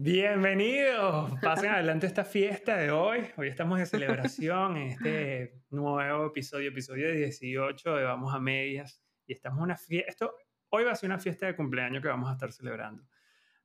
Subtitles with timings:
[0.00, 1.32] Bienvenidos.
[1.42, 3.26] Pasen adelante esta fiesta de hoy.
[3.36, 9.02] Hoy estamos de celebración en este nuevo episodio, episodio 18 de Vamos a Medias.
[9.26, 10.30] Y estamos una fiesta.
[10.68, 13.02] Hoy va a ser una fiesta de cumpleaños que vamos a estar celebrando.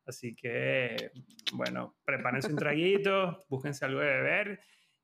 [0.08, 1.12] Así que,
[1.54, 4.59] bueno, prepárense un traguito, búsquense algo de beber.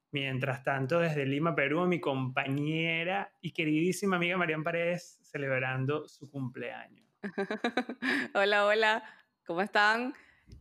[0.09, 7.05] Mientras tanto, desde Lima, Perú, mi compañera y queridísima amiga Marian Paredes celebrando su cumpleaños.
[8.33, 9.03] hola, hola,
[9.45, 10.15] ¿cómo están?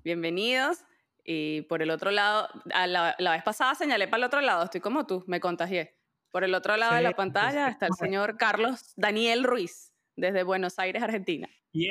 [0.04, 0.84] Bienvenidos.
[1.24, 5.06] Y por el otro lado, la, vez pasada señalé para el otro lado, estoy como
[5.06, 5.98] tú, me contagié.
[6.30, 10.78] Por el otro lado de la pantalla está el señor Carlos Daniel Ruiz, desde Buenos
[10.78, 11.48] Aires, Argentina.
[11.72, 11.90] Y,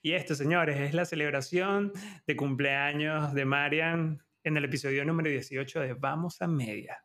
[0.00, 1.92] y esto, señores, es la celebración
[2.26, 7.04] de cumpleaños de Marian en el episodio número 18 de Vamos a Media.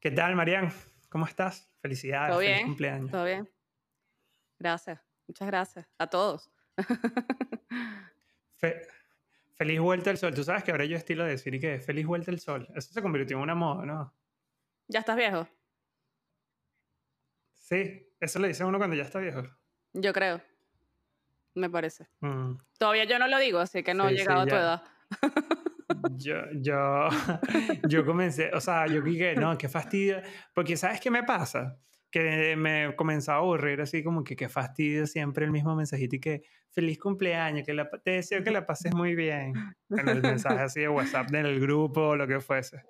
[0.00, 0.72] ¿Qué tal, Marian?
[1.08, 1.68] ¿Cómo estás?
[1.80, 2.30] Felicidades.
[2.30, 2.66] Todo bien.
[2.66, 3.10] cumpleaños.
[3.10, 3.50] Todo bien.
[4.58, 5.00] Gracias.
[5.26, 5.88] Muchas gracias.
[5.98, 6.52] A todos.
[9.56, 10.32] feliz vuelta al sol.
[10.34, 12.68] Tú sabes que ahora yo estilo de decir que feliz vuelta al sol.
[12.76, 14.14] Eso se convirtió en una moda, ¿no?
[14.86, 15.48] ¿Ya estás viejo?
[17.54, 19.42] Sí, eso le dice a uno cuando ya está viejo.
[19.94, 20.40] Yo creo.
[21.54, 22.08] Me parece.
[22.20, 22.52] Mm.
[22.78, 24.84] Todavía yo no lo digo, así que no he llegado a tu edad.
[26.16, 27.08] yo, yo,
[27.88, 30.20] yo comencé, o sea, yo dije, no, qué fastidio,
[30.54, 31.78] porque ¿sabes qué me pasa?
[32.10, 36.20] Que me comenzaba a aburrir así como que qué fastidio siempre el mismo mensajito y
[36.20, 39.52] que feliz cumpleaños, que te deseo que la pases muy bien.
[39.90, 42.82] En el mensaje así de WhatsApp del grupo o lo que fuese.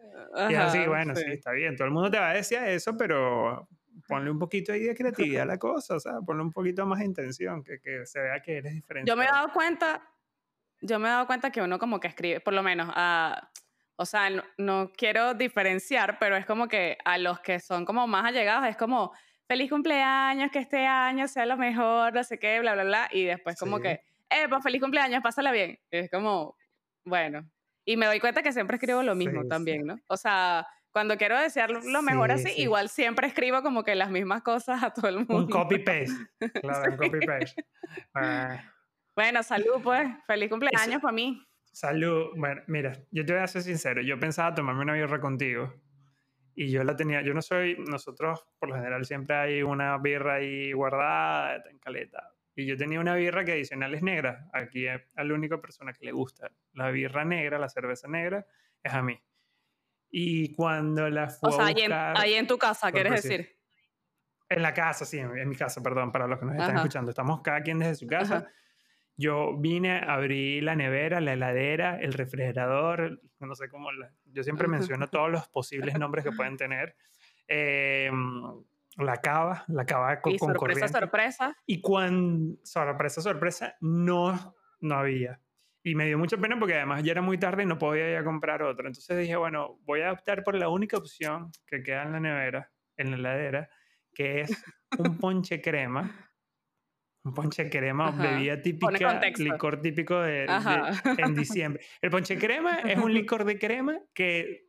[0.51, 1.25] y así, bueno, sí.
[1.27, 3.69] está bien, todo el mundo te va a decir eso, pero
[4.07, 7.01] ponle un poquito ahí de creatividad a la cosa, o sea, ponle un poquito más
[7.01, 9.09] de intención, que, que se vea que eres diferente.
[9.09, 10.03] Yo me he dado cuenta,
[10.81, 13.51] yo me he dado cuenta que uno como que escribe, por lo menos, a,
[13.97, 18.25] o sea, no, quiero diferenciar, pero es como que a los que son como más
[18.25, 19.13] allegados es como,
[19.47, 23.25] feliz cumpleaños, que este año sea lo mejor, no sé qué, bla, bla, bla, y
[23.25, 25.79] después como que, eh, pues feliz cumpleaños, pásala bien.
[25.91, 26.57] es como,
[27.05, 27.51] bueno,
[27.85, 29.99] y me doy cuenta que siempre escribo lo mismo también, ¿no?
[30.09, 34.43] O sea, cuando quiero desear lo mejor así, igual siempre escribo como que las mismas
[34.43, 35.37] cosas a todo el mundo.
[35.39, 36.13] Un copy-paste.
[36.61, 37.65] Claro, un copy-paste.
[38.15, 38.61] Ah.
[39.19, 40.07] Bueno, salud pues.
[40.29, 41.45] Feliz cumpleaños para mí.
[41.73, 42.29] Salud.
[42.37, 44.01] Bueno, mira, yo te voy a ser sincero.
[44.01, 45.75] Yo pensaba tomarme una birra contigo.
[46.55, 50.35] Y yo la tenía, yo no soy, nosotros por lo general siempre hay una birra
[50.35, 52.33] ahí guardada en caleta.
[52.55, 54.49] Y yo tenía una birra que adicional es negra.
[54.53, 58.47] Aquí es a la única persona que le gusta la birra negra, la cerveza negra,
[58.85, 59.21] es a mí.
[60.11, 63.59] Y cuando la fue O sea, ahí, en, tu casa, ¿quieres decir?
[64.49, 67.11] En la casa, sí, en, mi casa, perdón, para los que nos están escuchando.
[67.11, 68.49] Estamos cada quien desde su casa.
[69.21, 73.89] Yo vine, abrí la nevera, la heladera, el refrigerador, no sé cómo,
[74.27, 76.95] yo siempre menciono todos los posibles nombres que pueden tener.
[77.49, 78.43] Em,
[78.97, 81.57] la cava, la cava con, y sorpresa, sorpresa.
[81.67, 85.41] Y cuando, sorpresa, sorpresa, no, no había.
[85.83, 88.17] Y me dio mucha pena porque además ya era muy tarde y no podía ir
[88.19, 88.87] a comprar otro.
[88.87, 92.71] Entonces dije, bueno, voy a optar por la única opción que queda en la nevera,
[92.97, 93.71] en la heladera,
[94.15, 94.65] que es
[94.97, 96.28] un ponche crema.
[97.29, 100.47] Un ponche crema, bebida típica, licor típico de,
[101.19, 101.85] en diciembre.
[102.01, 104.67] El ponche crema es un licor de crema que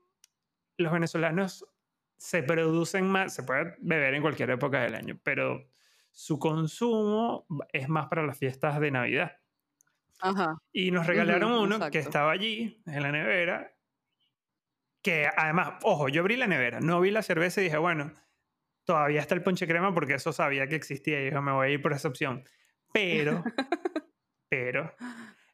[0.77, 1.65] los venezolanos
[2.17, 5.69] se producen más, se puede beber en cualquier época del año, pero
[6.11, 9.37] su consumo es más para las fiestas de Navidad.
[10.73, 13.73] Y nos regalaron uno que estaba allí, en la nevera,
[15.01, 18.11] que además, ojo, yo abrí la nevera, no vi la cerveza y dije, bueno,
[18.89, 21.69] todavía está el ponche crema porque eso sabía que existía y dije, me voy a
[21.69, 22.43] ir por esa opción.
[22.91, 23.43] Pero,
[24.49, 24.95] pero,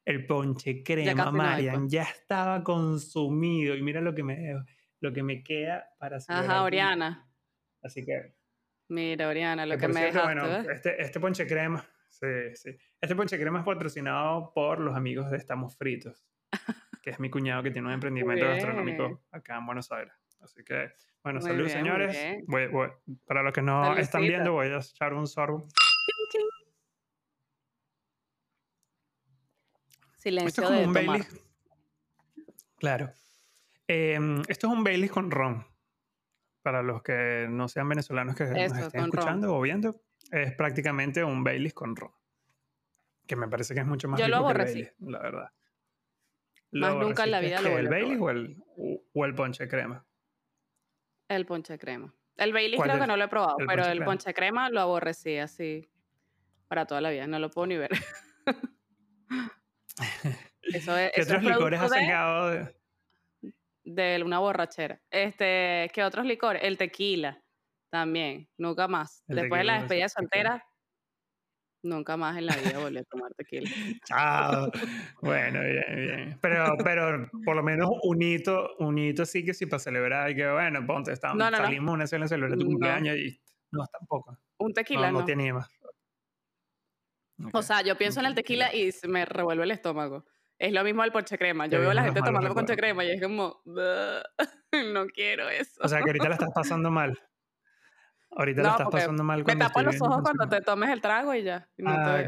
[0.05, 4.53] el ponche crema, Marian, ya estaba consumido y mira lo que me,
[5.01, 6.33] lo que me queda para hacer.
[6.33, 7.29] Ajá, Oriana.
[7.83, 8.37] Así que...
[8.87, 12.77] Mira, Oriana, lo que, me dejaste, bueno, este, este ponche crema Sí, sí.
[13.01, 16.25] Este ponche crema es patrocinado por los amigos de Estamos Fritos,
[17.03, 20.13] que es mi cuñado que tiene un emprendimiento gastronómico acá en Buenos Aires.
[20.45, 20.91] Así que,
[21.23, 22.15] bueno, salud, señores.
[23.25, 25.67] para los que no están viendo, voy a echar un sorbo.
[30.17, 31.41] Silencio esto es un Baileys.
[32.77, 33.11] Claro.
[33.87, 35.65] Em, esto es un Baileys con ron.
[36.61, 40.01] Para los que no sean venezolanos que nos estén escuchando o viendo
[40.31, 42.11] es prácticamente un Baileys con ron.
[43.27, 45.51] Que me parece que es mucho más Yo lo que la verdad.
[46.71, 48.63] más nunca en la vida lo ¿El Baileys o el,
[49.13, 50.05] o el ponche crema?
[51.27, 52.13] El ponche crema.
[52.37, 55.89] El Baileys creo que no lo he probado, pero el ponche crema lo aborrecí así
[56.67, 57.27] para toda la vida.
[57.27, 57.91] No lo puedo ni ver.
[60.63, 62.69] eso es, ¿Qué otros licores has sacado?
[63.85, 64.99] de una borrachera.
[65.09, 66.63] Este, ¿qué otros licores?
[66.63, 67.41] El tequila
[67.89, 69.23] también, nunca más.
[69.27, 70.65] Después de la despedida soltera,
[71.85, 73.69] nunca más en la vida volví a tomar tequila.
[74.05, 74.71] Chao.
[75.21, 76.39] bueno, bien, bien.
[76.41, 80.35] Pero, pero por lo menos un hito, un hito sí que sí para celebrar y
[80.35, 83.39] que bueno, ponte, estamos, no, salimos una cena a celebrar tu cumpleaños y
[83.71, 84.37] no, tampoco.
[84.57, 85.19] Un tequila, no.
[85.19, 85.69] No, tiene más.
[87.53, 90.25] O sea, yo pienso en el tequila y se me revuelve el estómago.
[90.57, 91.67] Es lo mismo al ponche crema.
[91.67, 95.81] Yo veo a la gente tomando ponche crema y es como, no quiero eso.
[95.81, 97.17] O sea, que ahorita la estás pasando mal.
[98.35, 99.43] Ahorita la estás pasando mal.
[99.45, 101.67] Me tapo los ojos cuando te tomes el trago y ya.
[101.85, 102.23] ah,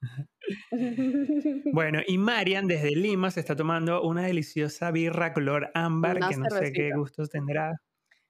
[1.72, 6.50] bueno, y Marian desde Lima se está tomando una deliciosa birra color ámbar que no
[6.50, 7.72] sé qué gustos tendrá.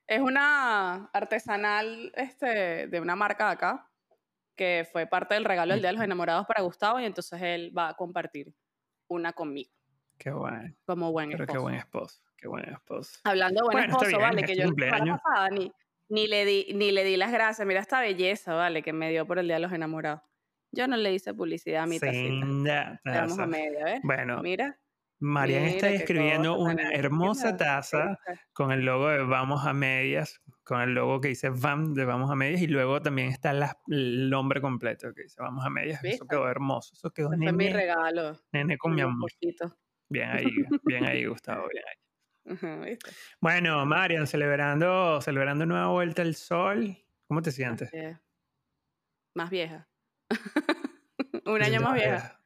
[0.07, 3.91] Es una artesanal este, de una marca de acá
[4.55, 7.77] que fue parte del regalo del Día de los Enamorados para Gustavo y entonces él
[7.77, 8.55] va a compartir
[9.09, 9.73] una conmigo.
[10.19, 10.73] Qué bueno.
[10.87, 11.53] Como buen esposo.
[11.53, 12.23] qué buen esposo.
[12.37, 13.19] Qué buen esposo.
[13.25, 15.73] Hablando de buen esposo, vale, que yo la pasada ni,
[16.09, 17.67] ni, le di, ni le di las gracias.
[17.67, 20.23] Mira esta belleza, vale, que me dio por el Día de los Enamorados.
[20.73, 23.01] Yo no le hice publicidad a mi tacita.
[23.05, 24.01] Vamos a media, ¿ves?
[24.03, 24.43] Bueno.
[24.43, 24.79] Mira.
[25.21, 28.19] Marian está escribiendo una hermosa taza
[28.53, 32.31] con el logo de Vamos a Medias, con el logo que dice VAM de Vamos
[32.31, 33.53] a Medias y luego también está
[33.89, 36.05] el nombre completo que dice Vamos a Medias.
[36.05, 36.95] Eso quedó hermoso.
[36.95, 38.39] Eso quedó Ese mi regalo.
[38.53, 39.31] Nene con mi amor.
[40.11, 40.51] Bien ahí,
[40.85, 42.04] bien ahí, Gustavo, bien ahí.
[43.41, 46.97] Bueno, Marian, celebrando, celebrando nueva vuelta al sol.
[47.27, 47.91] ¿Cómo te sientes?
[49.35, 49.89] Más vieja.
[51.47, 52.41] Un año más vieja.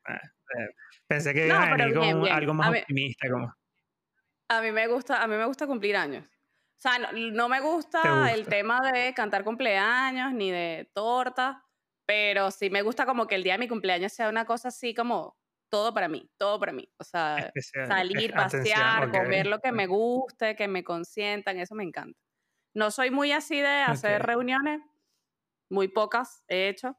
[1.06, 3.28] Pensé que iba a venir con algo más optimista.
[3.30, 3.54] Como.
[4.48, 6.24] A mí, me gusta, a mí me gusta cumplir años.
[6.24, 11.64] O sea, no, me gusta, el tema de cantar cumpleaños ni de torta,
[12.06, 14.94] pero sí me gusta como que el día de mi cumpleaños sea una cosa así
[14.94, 15.36] como
[15.68, 16.88] todo para mí, todo para mí.
[16.98, 17.52] O sea,
[17.86, 22.18] salir, pasear, comer lo que me guste, que me consientan, eso me encanta.
[22.74, 24.80] No soy muy así de hacer reuniones,
[25.70, 26.96] muy pocas he hecho,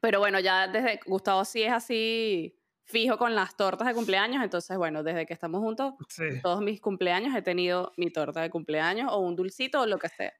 [0.00, 4.76] pero bueno, ya desde Gustavo sí es así fijo con las tortas de cumpleaños, entonces
[4.76, 5.94] bueno, desde que estamos juntos,
[6.42, 10.08] todos mis cumpleaños he tenido mi torta de cumpleaños o un dulcito o lo que
[10.08, 10.32] sea.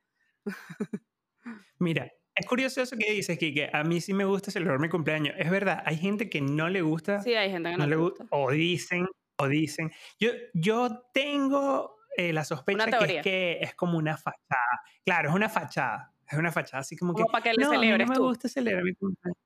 [1.79, 3.71] Mira, es curioso eso que dices, Kike.
[3.73, 5.35] A mí sí me gusta celebrar mi cumpleaños.
[5.39, 7.23] Es verdad, hay gente que no le gusta.
[7.23, 8.27] Sí, hay gente que no, le gusta.
[8.31, 9.07] O dicen,
[9.39, 9.91] o dicen.
[10.21, 14.83] Yo, yo tengo eh, la sospecha que es que es como una fachada.
[15.03, 16.13] Claro, es una fachada.
[16.29, 17.25] Es una fachada así como, que.
[17.25, 19.39] para que le no, celebres no me gusta celebrar mi cumpleaños.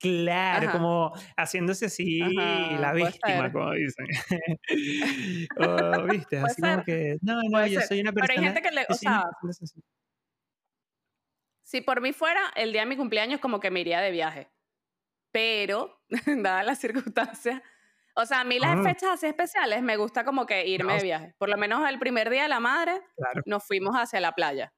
[0.00, 4.06] Claro, como haciéndose así la víctima, como dicen.
[5.58, 6.38] o, ¿viste?
[6.38, 8.34] Así como que, no, no, yo soy una persona...
[8.34, 9.22] Pero hay gente que le, o sea,
[11.72, 14.52] si por mí fuera, el día de mi cumpleaños como que me iría de viaje.
[15.30, 17.62] Pero, dadas las circunstancias,
[18.14, 18.82] o sea, a mí las ah.
[18.82, 21.34] fechas así especiales me gusta como que irme de viaje.
[21.38, 23.00] Por lo menos el primer día de la madre
[23.46, 24.70] nos fuimos hacia la playa.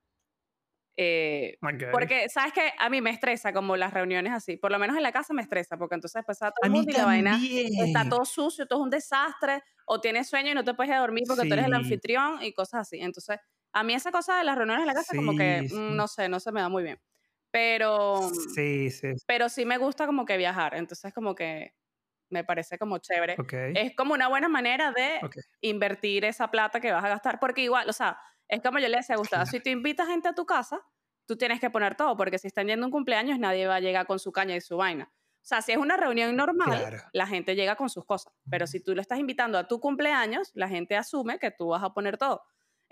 [0.96, 1.58] Eh,
[1.91, 4.56] porque, ¿sabes que A mí me estresa como las reuniones así.
[4.56, 6.94] Por lo menos en la casa me estresa, porque entonces después todo el mundo y
[6.94, 7.40] la vaina
[7.85, 11.25] está todo sucio, todo es un desastre, o tienes sueño y no te puedes dormir
[11.26, 13.00] porque tú eres el anfitrión y cosas así.
[13.00, 13.40] Entonces,
[13.75, 16.29] a mí esa cosa de las reuniones en la casa como que, mm, no sé,
[16.29, 17.00] no se me da muy bien.
[17.50, 19.12] Pero, sí, sí.
[19.26, 20.75] pero sí me gusta como que viajar.
[20.75, 21.75] Entonces, como que
[22.31, 23.37] me parece como chévere.
[23.75, 25.21] Es como una buena manera de
[25.61, 28.19] invertir esa plata que vas a gastar, porque igual, o sea,
[28.49, 30.81] es como yo le decía a Gustavo, si tú invitas gente a tu casa,
[31.26, 34.07] tú tienes que poner todo, porque si están yendo un cumpleaños, nadie va a llegar
[34.07, 35.11] con su caña y su vaina.
[35.12, 38.33] O sea, si es una reunión normal, la gente llega con sus cosas.
[38.49, 41.83] Pero si tú lo estás invitando a tu cumpleaños, la gente asume que tú vas
[41.83, 42.43] a poner todo.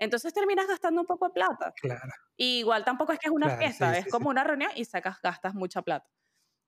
[0.03, 1.73] Entonces terminas gastando un poco de plata.
[1.81, 2.11] Claro.
[2.35, 5.53] Y igual tampoco es que es una fiesta, es como una reunión y sacas, gastas
[5.55, 6.07] mucha plata.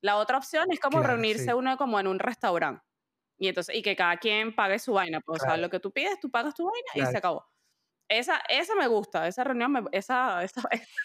[0.01, 2.84] La otra opción es como reunirse uno como en un restaurante.
[3.38, 5.20] Y entonces, y que cada quien pague su vaina.
[5.20, 7.46] Pues, o sea, lo que tú pides, tú pagas tu vaina y se acabó.
[8.08, 10.62] Esa, esa me gusta, esa reunión, esa, esa,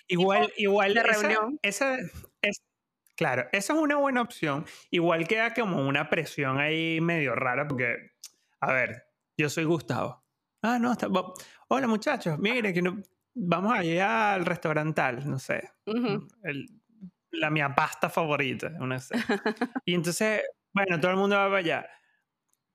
[0.07, 1.59] igual, igual de reunión.
[1.63, 1.97] Esa,
[2.43, 2.63] es,
[3.17, 4.67] claro, esa es una buena opción.
[4.91, 8.13] Igual queda como una presión ahí medio rara porque,
[8.61, 9.07] a ver,
[9.37, 10.23] yo soy Gustavo.
[10.63, 11.09] Ah, no, está,
[11.69, 13.03] hola muchachos, mire que no,
[13.35, 15.71] vamos allá al restaurante tal, no sé,
[16.43, 16.67] el,
[17.31, 19.15] la mía pasta favorita, no sé.
[19.85, 21.87] y entonces, bueno, todo el mundo va para allá.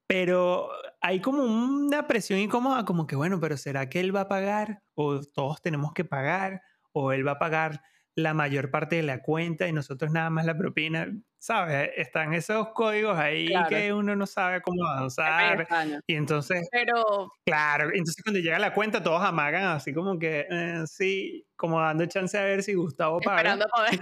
[0.08, 0.70] Pero
[1.01, 4.84] hay como una presión incómoda, como que, bueno, pero ¿será que él va a pagar?
[4.94, 6.62] ¿O todos tenemos que pagar?
[6.92, 7.82] ¿O él va a pagar
[8.15, 11.08] la mayor parte de la cuenta y nosotros nada más la propina?
[11.46, 11.92] ¿Sabes?
[11.96, 15.68] Están esos códigos ahí que uno no sabe cómo avanzar.
[16.08, 17.32] Y entonces, pero...
[17.46, 22.08] claro, entonces cuando llega la cuenta todos amagan así como que, eh, sí, como dando
[22.08, 23.38] chance a ver si Gustavo paga.
[23.38, 24.00] Esperando poder.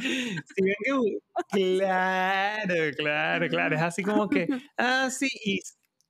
[1.52, 3.76] claro, claro, claro.
[3.76, 4.48] Es así como que,
[4.78, 5.60] ah, sí, y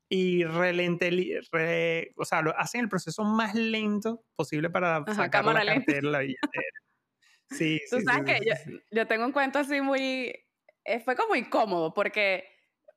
[0.09, 1.09] y relente,
[1.51, 6.11] re, o sea, lo, hacen el proceso más lento posible para Ajá, sacar la cartera,
[6.11, 6.63] la billetera.
[7.49, 8.53] Sí, Tú sabes que yo,
[8.91, 10.31] yo, tengo un cuento así muy...
[10.85, 12.45] Eh, fue como incómodo porque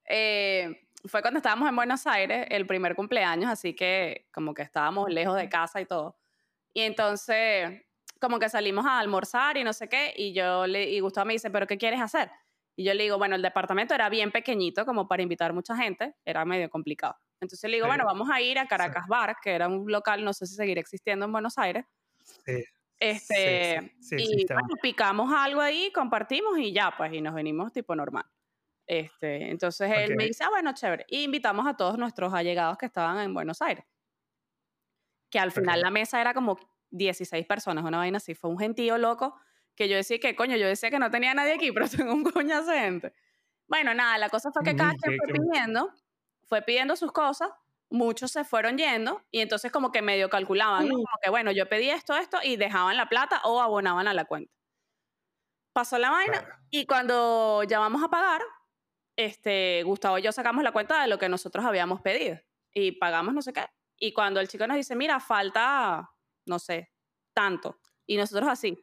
[0.08, 5.10] eh, fue cuando estábamos en Buenos Aires, el primer cumpleaños, así que como que estábamos
[5.10, 6.18] lejos de casa y todo.
[6.72, 7.82] Y entonces,
[8.20, 11.34] como que salimos a almorzar y no sé qué, y yo le, y Gustavo me
[11.34, 12.30] dice, ¿pero qué quieres hacer?
[12.76, 16.14] Y yo le digo, bueno, el departamento era bien pequeñito como para invitar mucha gente,
[16.24, 17.16] era medio complicado.
[17.40, 20.32] Entonces le digo, bueno, vamos a ir a Caracas Bar, que era un local, no
[20.32, 21.84] sé si seguirá existiendo en Buenos Aires.
[22.44, 22.64] Sí.
[22.98, 28.24] Este, y bueno, picamos algo ahí, compartimos y ya, pues, y nos venimos tipo normal.
[28.86, 31.04] Este, entonces él me dice, ah, bueno, chévere.
[31.08, 33.84] Y invitamos a todos nuestros allegados que estaban en Buenos Aires.
[35.30, 36.56] Que al final la mesa era como
[36.90, 38.34] 16 personas, una vaina así.
[38.34, 39.36] Fue un gentío loco
[39.74, 42.24] que yo decía que, coño, yo decía que no tenía nadie aquí, pero tengo un
[42.24, 43.12] coñazo de gente.
[43.66, 45.92] Bueno, nada, la cosa fue que cada quien fue pidiendo,
[46.44, 47.50] fue pidiendo sus cosas,
[47.90, 51.90] muchos se fueron yendo y entonces como que medio calculaban, Como que, bueno, yo pedí
[51.90, 54.52] esto, esto y dejaban la plata o abonaban a la cuenta.
[55.72, 58.42] Pasó la vaina y cuando ya vamos a pagar,
[59.16, 62.38] este, Gustavo y yo sacamos la cuenta de lo que nosotros habíamos pedido
[62.72, 63.66] y pagamos no sé qué.
[63.98, 66.10] Y cuando el chico nos dice, mira, falta,
[66.46, 66.92] no sé,
[67.34, 67.80] tanto.
[68.06, 68.78] Y nosotros así.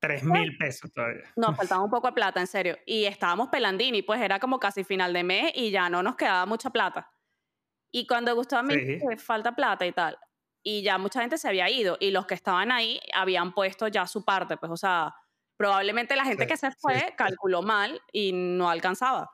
[0.00, 1.24] Tres mil pesos todavía.
[1.36, 2.78] Nos faltaba un poco de plata, en serio.
[2.86, 6.46] Y estábamos pelandini, pues era como casi final de mes y ya no nos quedaba
[6.46, 7.10] mucha plata.
[7.92, 10.18] Y cuando Gustavo me dice, falta plata y tal,
[10.64, 14.06] y ya mucha gente se había ido y los que estaban ahí habían puesto ya
[14.06, 15.14] su parte, pues, o sea,
[15.56, 19.30] probablemente la gente que se fue calculó mal y no alcanzaba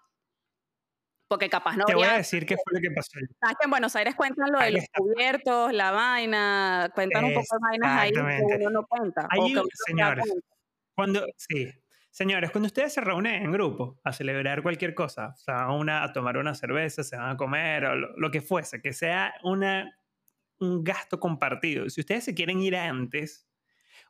[1.29, 1.85] porque capaz no.
[1.85, 3.11] Te voy a decir qué fue lo que pasó.
[3.41, 7.57] ¿Sabes que en Buenos Aires cuentan lo de los cubiertos, la vaina, cuentan un poco
[7.57, 9.29] de vainas ahí que uno no cuenta?
[9.87, 10.25] señores,
[10.95, 11.71] cuando, sí,
[12.11, 16.13] señores, cuando ustedes se reúnen en grupo a celebrar cualquier cosa, o sea, una, a
[16.13, 19.99] tomar una cerveza, se van a comer o lo, lo que fuese, que sea una,
[20.61, 21.89] un gasto compartido.
[21.91, 23.49] Si ustedes se quieren ir antes,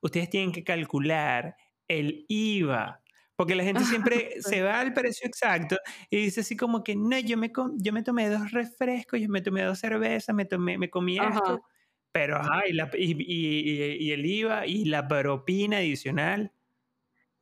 [0.02, 3.02] ustedes tienen que calcular el IVA
[3.38, 5.76] porque la gente siempre se va al precio exacto
[6.10, 9.40] y dice así como que, no, yo me, yo me tomé dos refrescos, yo me
[9.40, 11.62] tomé dos cervezas, me, tomé, me comí esto.
[12.10, 16.52] Pero, ajá, y, la, y, y, el IVA y la propina adicional.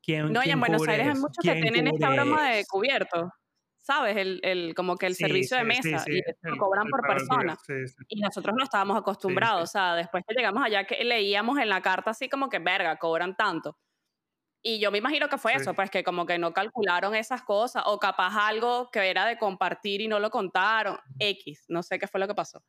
[0.07, 3.31] ¿Quién, no, y en Buenos Aires hay muchos que tienen esta broma de cubierto.
[3.79, 4.17] ¿Sabes?
[4.17, 7.57] El, el, como que el servicio de mesa y lo cobran por persona.
[8.09, 9.63] Y nosotros no estábamos acostumbrados.
[9.63, 12.97] O sea, después que llegamos allá, que leíamos en la carta así como que, verga,
[12.97, 13.77] cobran tanto.
[14.61, 17.85] Y yo me imagino que fue eso, pues que como que no calcularon esas cosas
[17.87, 22.09] o capaz algo que era de compartir y no lo contaron, X, no sé qué
[22.09, 22.65] fue lo que pasó.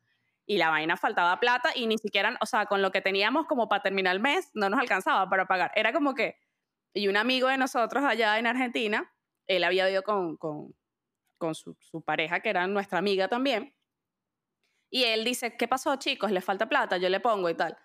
[0.46, 3.68] Y la vaina faltaba plata y ni siquiera, o sea, con lo que teníamos como
[3.68, 5.72] para terminar el mes, no nos alcanzaba para pagar.
[5.74, 6.36] Era como que,
[6.98, 9.12] y un amigo de nosotros allá en Argentina,
[9.46, 10.74] él había ido con, con,
[11.54, 13.74] su pareja, que era nuestra amiga también,
[14.90, 16.30] y él dice, ¿qué pasó chicos?
[16.30, 16.96] ¿Les falta plata?
[16.96, 17.76] Yo le pongo y tal.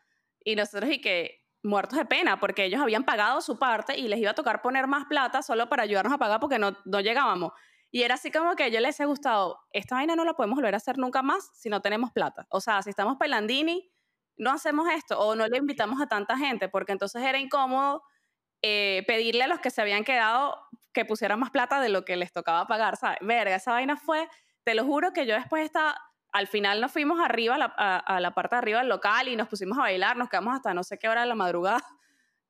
[0.43, 4.19] Y nosotros y que, muertos de pena porque ellos habían pagado su parte y les
[4.19, 7.53] iba a tocar poner más plata solo para ayudarnos a pagar porque no, no llegábamos.
[7.89, 10.73] Y era así como que yo les he gustado, esta vaina no la podemos volver
[10.73, 12.45] a hacer nunca más si no tenemos plata.
[12.49, 13.91] O sea, si estamos pelandini,
[14.35, 18.03] no hacemos esto o no le invitamos a tanta gente porque entonces era incómodo
[18.63, 20.57] eh, pedirle a los que se habían quedado
[20.93, 22.97] que pusieran más plata de lo que les tocaba pagar.
[22.97, 23.19] ¿sabes?
[23.21, 24.27] Verga, esa vaina fue,
[24.63, 25.95] te lo juro que yo después estaba
[26.33, 29.77] al final nos fuimos arriba, a la, parte de arriba del local y nos pusimos
[29.77, 31.83] a bailar, nos quedamos hasta no sé qué hora de la madrugada.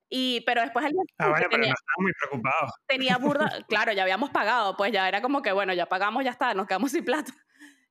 [0.09, 2.71] Y, pero después el Ah, bueno, pero no muy preocupados.
[2.87, 6.31] Tenía burda, claro, ya habíamos pagado, pues ya era como que, bueno, ya pagamos, ya
[6.31, 7.33] está, nos quedamos sin plata.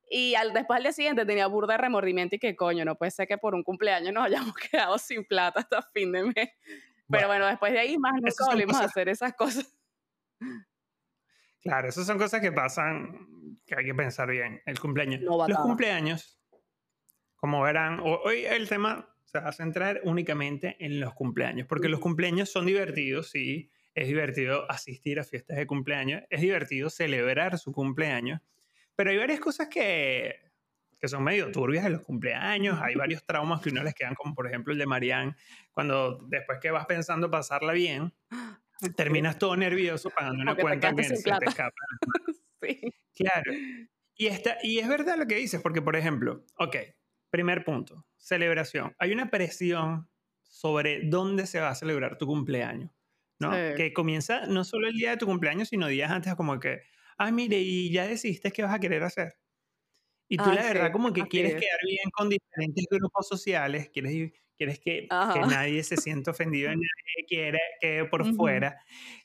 [0.09, 3.11] Y al, después al día siguiente tenía burda de remordimiento y que coño, no puede
[3.11, 6.49] ser que por un cumpleaños nos hayamos quedado sin plata hasta fin de mes.
[7.13, 9.73] Pero bueno, después de ahí más nunca volvimos a hacer esas cosas.
[11.61, 14.61] Claro, esas son cosas que pasan que hay que pensar bien.
[14.65, 15.21] El cumpleaños.
[15.21, 16.39] Los cumpleaños,
[17.35, 21.99] como verán, hoy el tema se va a centrar únicamente en los cumpleaños, porque los
[21.99, 23.69] cumpleaños son divertidos, sí.
[23.95, 28.41] Es divertido asistir a fiestas de cumpleaños, es divertido celebrar su cumpleaños,
[28.95, 30.42] pero hay varias cosas que,
[31.03, 34.33] que son medio turbias en los cumpleaños, hay varios traumas que uno les quedan, como
[34.33, 35.35] por ejemplo el de Marianne,
[35.73, 38.13] cuando después que vas pensando pasarla bien,
[38.95, 41.75] terminas todo nervioso pagando una cuenta que se te escapa.
[43.15, 43.51] Claro.
[44.15, 46.77] Y, está, y es verdad lo que dices, porque por ejemplo, ok,
[47.29, 48.95] primer punto, celebración.
[48.97, 50.09] Hay una presión
[50.41, 52.91] sobre dónde se va a celebrar tu cumpleaños,
[53.39, 53.51] ¿no?
[53.51, 56.83] Que comienza no solo el día de tu cumpleaños, sino días antes, como que,
[57.17, 59.35] ah, mire, y ya decidiste qué vas a querer hacer.
[60.27, 64.79] Y tú la verdad como que quieres quedar bien con diferentes grupos sociales, quieres, quieres
[64.79, 68.77] que, que nadie se sienta ofendido, nadie quiere que por fuera.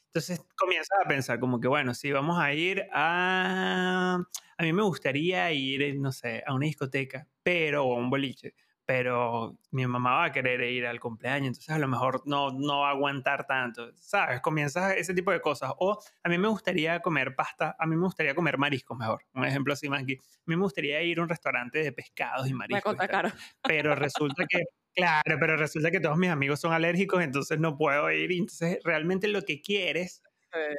[0.06, 4.18] Entonces comienzas a pensar como que, bueno, si vamos a ir a,
[4.56, 8.54] a mí me gustaría ir, no sé, a una discoteca, pero, o a un boliche,
[8.88, 12.80] pero mi mamá va a querer ir al cumpleaños, entonces a lo mejor no, no
[12.80, 14.40] va a aguantar tanto, ¿sabes?
[14.40, 15.72] Comienzas ese tipo de cosas.
[15.76, 19.26] O a mí me gustaría comer pasta, a mí me gustaría comer mariscos mejor.
[19.34, 20.14] Un ejemplo así más aquí.
[20.14, 22.96] A mí me gustaría ir a un restaurante de pescados y mariscos.
[22.96, 23.30] Me caro.
[23.62, 24.62] Pero resulta que,
[24.96, 28.32] claro, pero resulta que todos mis amigos son alérgicos, entonces no puedo ir.
[28.32, 30.22] Entonces realmente lo que quieres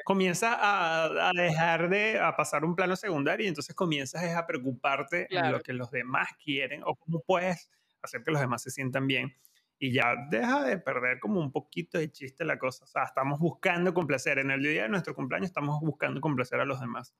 [0.03, 5.51] comienza a, dejar de a pasar un plano secundario y entonces comienzas a preocuparte en
[5.51, 7.69] lo que los demás quieren o cómo puedes
[8.01, 9.35] hacer que los demás se sientan bien.
[9.77, 12.83] Y ya deja de perder como un poquito de chiste la cosa.
[12.83, 14.39] O sea, estamos buscando complacer.
[14.39, 17.15] En el día de nuestro cumpleaños estamos buscando complacer a los demás.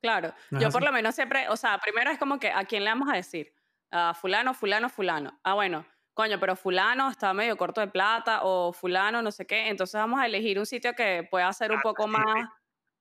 [0.00, 0.32] Claro.
[0.52, 3.08] Yo por lo menos siempre, o sea, primero es como que a quién le vamos
[3.08, 3.52] a decir.
[3.90, 5.40] A fulano, fulano, fulano.
[5.42, 5.84] Ah, bueno,
[6.14, 9.68] coño, pero fulano está medio corto de plata o fulano no sé qué.
[9.68, 12.48] Entonces vamos a elegir un sitio que pueda ser un ah, poco más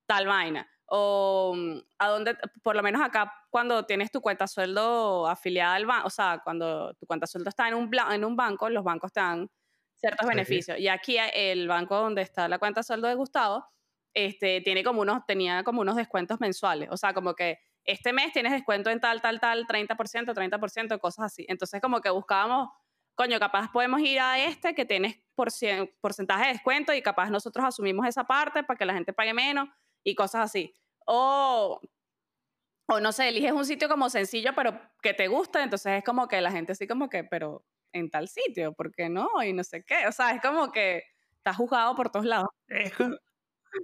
[0.07, 5.27] tal vaina o mm, a dónde, por lo menos acá, cuando tienes tu cuenta sueldo
[5.27, 8.69] afiliada al banco, o sea, cuando tu cuenta sueldo está en un, en un banco,
[8.69, 9.49] los bancos te dan
[9.95, 10.79] ciertos beneficios.
[10.79, 13.65] Y aquí el banco donde está la cuenta sueldo de Gustavo,
[14.13, 16.89] este, tiene como unos, tenía como unos descuentos mensuales.
[16.91, 21.25] O sea, como que este mes tienes descuento en tal, tal, tal, 30%, 30%, cosas
[21.25, 21.45] así.
[21.47, 22.69] Entonces, como que buscábamos,
[23.15, 28.07] coño, capaz podemos ir a este que tienes porcentaje de descuento y capaz nosotros asumimos
[28.07, 29.69] esa parte para que la gente pague menos
[30.03, 30.73] y cosas así.
[31.05, 31.79] O,
[32.87, 36.27] o no sé, eliges un sitio como sencillo, pero que te gusta, entonces es como
[36.27, 39.29] que la gente así como que, pero en tal sitio, ¿por qué no?
[39.43, 41.03] Y no sé qué, o sea, es como que
[41.37, 42.49] está juzgado por todos lados.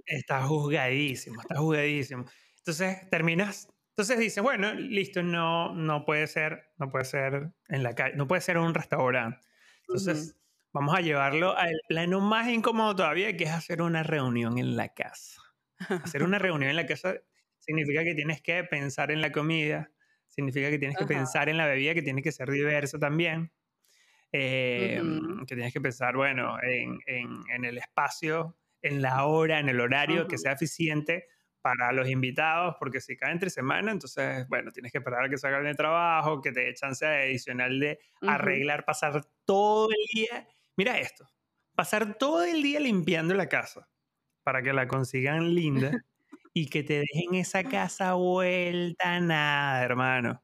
[0.05, 2.25] está juzgadísimo, está juzgadísimo.
[2.57, 7.93] Entonces terminas, entonces dices, bueno, listo, no, no puede ser, no puede ser en la
[7.93, 9.39] calle, no puede ser un restaurante.
[9.87, 10.35] Entonces,
[10.73, 14.89] vamos a llevarlo al plano más incómodo todavía, que es hacer una reunión en la
[14.89, 15.41] casa.
[16.03, 17.15] Hacer una reunión en la casa
[17.59, 19.91] significa que tienes que pensar en la comida,
[20.27, 23.51] significa que tienes que pensar en la bebida, que tiene que ser diversa también,
[24.31, 29.79] em, que tienes que pensar, bueno, en, en, el espacio, en la hora, en el
[29.79, 31.27] horario, que sea eficiente
[31.61, 35.37] para los invitados, porque si cae entre semana, entonces, bueno, tienes que esperar a que
[35.37, 40.47] salgan de trabajo, que te dé chance adicional de arreglar, pasar todo el día.
[40.77, 41.27] Mira esto,
[41.73, 43.89] pasar todo el día limpiando la casa
[44.45, 45.91] para que la consigan linda
[46.53, 50.43] y que te dejen esa casa vuelta nada, hermano.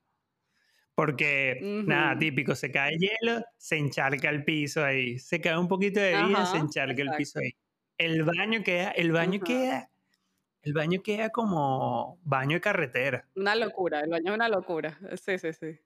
[0.95, 5.19] Porque, nada, típico, se cae hielo, se encharca el piso ahí.
[5.19, 7.51] Se cae un poquito de vida, se encharca el piso ahí.
[7.97, 9.89] El baño queda, el baño queda,
[10.63, 13.29] el baño queda como baño de carretera.
[13.35, 14.99] Una locura, el baño es una locura.
[15.15, 15.79] Sí, sí, sí.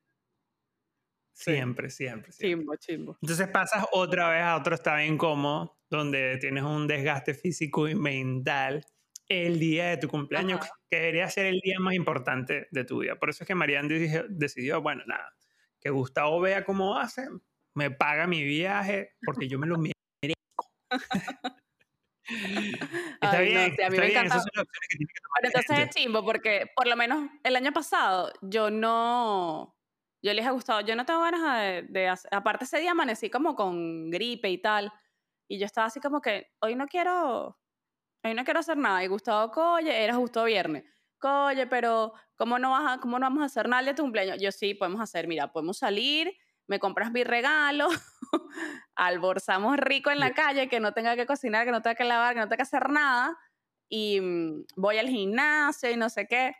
[1.35, 2.61] Siempre, siempre, siempre.
[2.61, 3.17] Chimbo, chimbo.
[3.21, 8.85] Entonces pasas otra vez a otro estado incómodo, donde tienes un desgaste físico y mental
[9.27, 13.15] el día de tu cumpleaños, que debería ser el día más importante de tu vida.
[13.17, 15.35] Por eso es que Marianne decidió, bueno, nada,
[15.81, 17.27] que Gustavo vea cómo hace,
[17.73, 19.77] me paga mi viaje, porque yo me lo
[20.21, 20.71] merezco.
[23.21, 24.41] está bien, a mí me encanta.
[25.43, 29.75] entonces es chimbo, porque por lo menos el año pasado yo no
[30.25, 33.55] yo les he gustado, yo no tengo ganas de, hacer, aparte ese día amanecí como
[33.55, 34.91] con gripe y tal,
[35.47, 37.59] y yo estaba así como que, hoy no quiero,
[38.23, 40.83] hoy no quiero hacer nada, y Gustavo, coye, era justo viernes,
[41.19, 44.01] coye, pero ¿cómo no, vas a, ¿cómo no vamos a hacer nada el de tu
[44.01, 44.41] cumpleaños?
[44.41, 46.33] Yo sí, podemos hacer, mira, podemos salir,
[46.65, 47.87] me compras mi regalo,
[48.95, 52.33] alborzamos rico en la calle, que no tenga que cocinar, que no tenga que lavar,
[52.33, 53.37] que no tenga que hacer nada,
[53.87, 56.55] y mm, voy al gimnasio y no sé qué.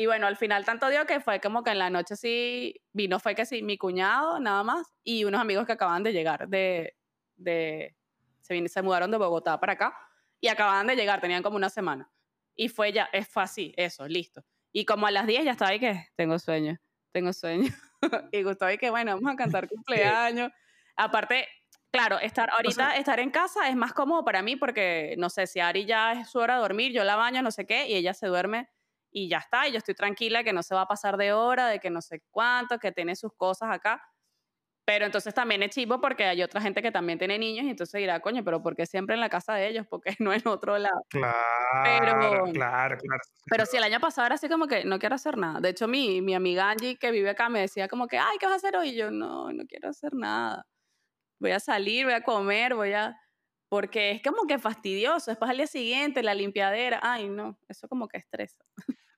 [0.00, 3.18] Y bueno, al final tanto dio que fue como que en la noche sí vino,
[3.18, 6.94] fue que sí, mi cuñado nada más y unos amigos que acaban de llegar de,
[7.34, 7.96] de
[8.40, 9.98] se, se mudaron de Bogotá para acá
[10.40, 12.08] y acababan de llegar, tenían como una semana.
[12.54, 14.44] Y fue ya, fue así, eso, listo.
[14.70, 16.78] Y como a las 10 ya estaba ahí que tengo sueño,
[17.10, 17.68] tengo sueño.
[18.30, 20.52] y gustó ahí que bueno, vamos a cantar cumpleaños.
[20.94, 21.48] Aparte,
[21.90, 25.58] claro, estar ahorita, estar en casa es más cómodo para mí porque, no sé, si
[25.58, 28.14] Ari ya es su hora de dormir, yo la baño, no sé qué, y ella
[28.14, 28.68] se duerme
[29.10, 31.68] y ya está, y yo estoy tranquila que no se va a pasar de hora,
[31.68, 34.02] de que no sé cuánto, que tiene sus cosas acá.
[34.88, 37.98] Pero entonces también es chivo porque hay otra gente que también tiene niños y entonces
[37.98, 39.86] dirá, coño, pero ¿por qué siempre en la casa de ellos?
[39.86, 41.04] porque no en otro lado?
[41.10, 43.22] Claro, pero, claro, claro.
[43.50, 45.60] Pero si el año pasado era así como que no quiero hacer nada.
[45.60, 48.46] De hecho, mi, mi amiga Angie que vive acá me decía como que, ay, ¿qué
[48.46, 48.88] vas a hacer hoy?
[48.88, 50.66] Y yo, no, no quiero hacer nada.
[51.38, 53.14] Voy a salir, voy a comer, voy a...
[53.68, 55.30] Porque es como que fastidioso.
[55.30, 56.98] Después al día siguiente, la limpiadera.
[57.02, 58.64] Ay, no, eso como que estresa.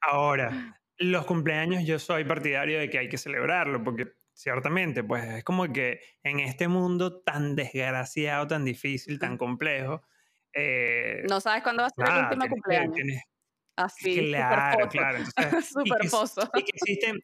[0.01, 5.45] Ahora, los cumpleaños yo soy partidario de que hay que celebrarlo, porque ciertamente, pues es
[5.45, 10.03] como que en este mundo tan desgraciado, tan difícil, tan complejo.
[10.53, 13.23] Eh, no sabes cuándo va a ser el último cumpleaños.
[13.77, 15.19] Así, claro, claro.
[15.63, 16.51] Super pozo.
[16.55, 17.21] Y que existen,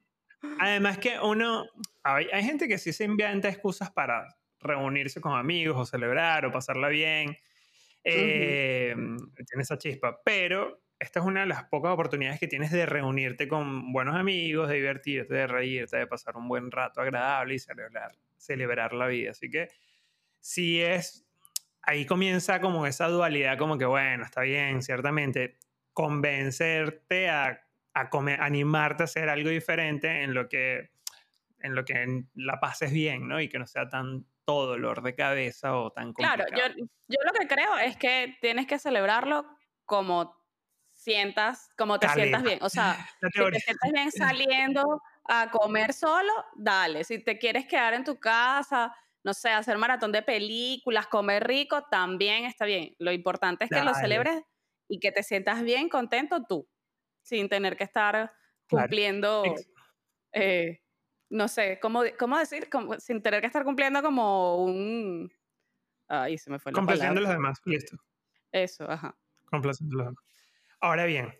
[0.59, 1.67] además que uno,
[2.03, 4.27] hay, hay, gente que sí se inventa excusas para
[4.61, 7.37] reunirse con amigos o celebrar o pasarla bien.
[8.05, 12.87] Eh, Tiene esa chispa, pero esta es una de las pocas oportunidades que tienes de
[12.87, 17.59] reunirte con buenos amigos, de divertirte, de reírte, de pasar un buen rato agradable y
[17.59, 19.33] celebrar, celebrar la vida.
[19.33, 19.69] Así que
[20.41, 21.27] si es,
[21.83, 25.59] ahí comienza como esa dualidad, como que bueno, está bien, ciertamente,
[25.93, 30.91] convencerte a, a comer, animarte a hacer algo diferente en lo que
[31.61, 33.41] en lo que la pases bien, ¿no?
[33.41, 36.45] Y que no sea tan todo dolor de cabeza o tan complicado.
[36.53, 39.47] Claro, yo, yo lo que creo es que tienes que celebrarlo
[39.85, 40.36] como
[41.07, 42.59] sientas, como te sientas bien.
[42.62, 42.97] O sea,
[43.33, 47.05] si te sientas bien saliendo a comer solo, dale.
[47.05, 48.92] Si te quieres quedar en tu casa,
[49.23, 52.97] no sé, hacer maratón de películas, comer rico, también está bien.
[52.99, 54.42] Lo importante es que lo celebres
[54.88, 56.69] y que te sientas bien, contento tú,
[57.23, 58.33] sin tener que estar
[58.69, 59.45] cumpliendo,
[60.33, 60.81] eh,
[61.31, 62.69] no sé, ¿cómo, cómo decir?
[62.99, 65.33] sin tener que estar cumpliendo como un...
[66.09, 67.97] Ahí se me fue la Complaciendo a los demás, listo.
[68.51, 69.16] Eso, ajá.
[69.51, 70.36] Complaciendo a los demás.
[70.81, 71.35] Ahora bien,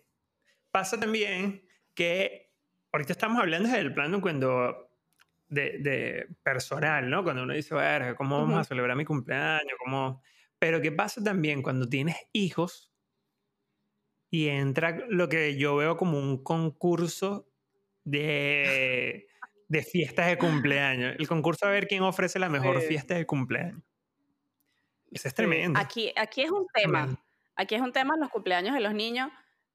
[0.71, 2.51] pasa también que
[2.91, 4.87] ahorita estamos hablando del plano cuando
[5.49, 7.23] de, personal, ¿no?
[7.23, 9.77] Cuando uno dice, ver, ¿cómo vamos a celebrar mi cumpleaños?
[9.83, 10.21] ¿Cómo?
[10.59, 12.91] Pero ¿qué pasa también cuando tienes hijos
[14.29, 17.47] y entra lo que yo veo como un concurso
[18.03, 19.27] de,
[19.67, 21.15] de fiestas de cumpleaños?
[21.17, 23.81] El concurso a ver quién ofrece la mejor fiesta de cumpleaños.
[25.11, 25.79] Eso es tremendo.
[25.79, 27.17] Aquí, aquí es un tema.
[27.57, 29.29] Aquí es un tema los cumpleaños de los niños.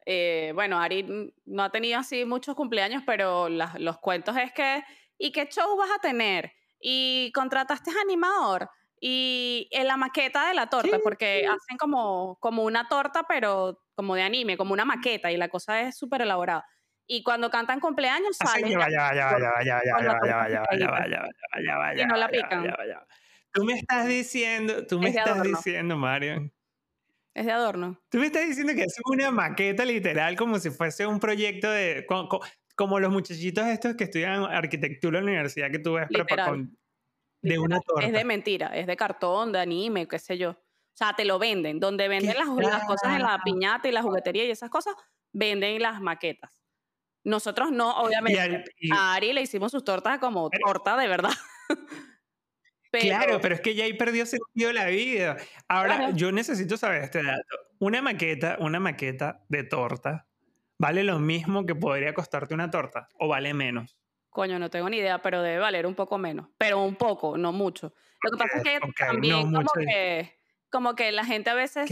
[0.06, 4.82] Eh, bueno, Ari no ha tenido así muchos cumpleaños, pero la, los cuentos es que,
[5.18, 6.52] ¿y qué show vas a tener?
[6.80, 8.70] ¿Y contrataste animador?
[9.00, 11.46] Y en la maqueta de la torta, sí, porque sí.
[11.46, 15.80] hacen como, como una torta, pero como de anime, como una maqueta, y la cosa
[15.80, 16.64] es súper elaborada.
[17.08, 18.70] Y cuando cantan cumpleaños, salen...
[18.70, 21.28] Ya vaya, ya vaya, ya vaya, ya vaya,
[21.64, 22.72] ya vaya, Y no la pican.
[23.52, 26.52] Tú me estás diciendo, tú me es estás diciendo, Marian,
[27.34, 28.00] es de adorno.
[28.10, 32.06] Tú me estás diciendo que es una maqueta literal como si fuese un proyecto de...
[32.74, 36.08] Como, los muchachitos estos que estudian arquitectura en la universidad que tú ves
[36.44, 36.76] con,
[37.42, 38.06] de una torta.
[38.06, 40.50] Es de mentira, es de cartón, de anime, qué sé yo.
[40.50, 41.78] O sea, te lo venden.
[41.78, 44.94] Donde venden las, las, cosas en la piñata y la juguetería y esas cosas,
[45.32, 46.62] venden las maquetas.
[47.24, 48.64] Nosotros no, obviamente.
[48.92, 51.32] a Ari le hicimos sus tortas como torta de verdad.
[53.00, 55.36] Claro, pero es que ya ahí perdió sentido la vida.
[55.68, 57.56] Ahora, yo necesito saber este dato.
[57.78, 60.26] Una maqueta, una maqueta de torta,
[60.78, 63.08] ¿vale lo mismo que podría costarte una torta?
[63.18, 63.96] ¿O vale menos?
[64.30, 66.48] Coño, no tengo ni idea, pero debe valer un poco menos.
[66.58, 67.92] Pero un poco, no mucho.
[68.22, 70.38] Lo que pasa es que también como, que,
[70.70, 71.90] como que la gente a veces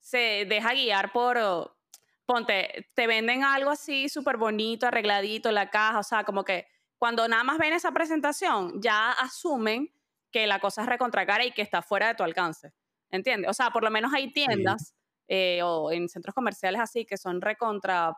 [0.00, 1.76] se deja guiar por,
[2.24, 6.66] ponte, te venden algo así súper bonito, arregladito, la caja, o sea, como que
[6.98, 9.92] cuando nada más ven esa presentación, ya asumen
[10.30, 12.72] que la cosa es recontra cara y que está fuera de tu alcance.
[13.10, 13.50] ¿Entiendes?
[13.50, 14.94] O sea, por lo menos hay tiendas
[15.28, 18.16] eh, o en centros comerciales así que son recontra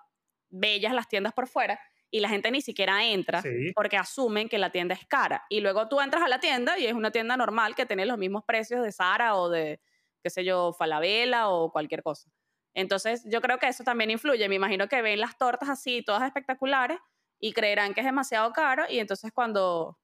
[0.50, 3.42] bellas las tiendas por fuera y la gente ni siquiera entra
[3.74, 5.46] porque asumen que la tienda es cara.
[5.48, 8.18] Y luego tú entras a la tienda y es una tienda normal que tiene los
[8.18, 9.80] mismos precios de Sara o de,
[10.22, 12.30] qué sé yo, Falabella o cualquier cosa.
[12.74, 14.46] Entonces, yo creo que eso también influye.
[14.48, 16.98] Me imagino que ven las tortas así, todas espectaculares,
[17.38, 19.98] y creerán que es demasiado caro, y entonces cuando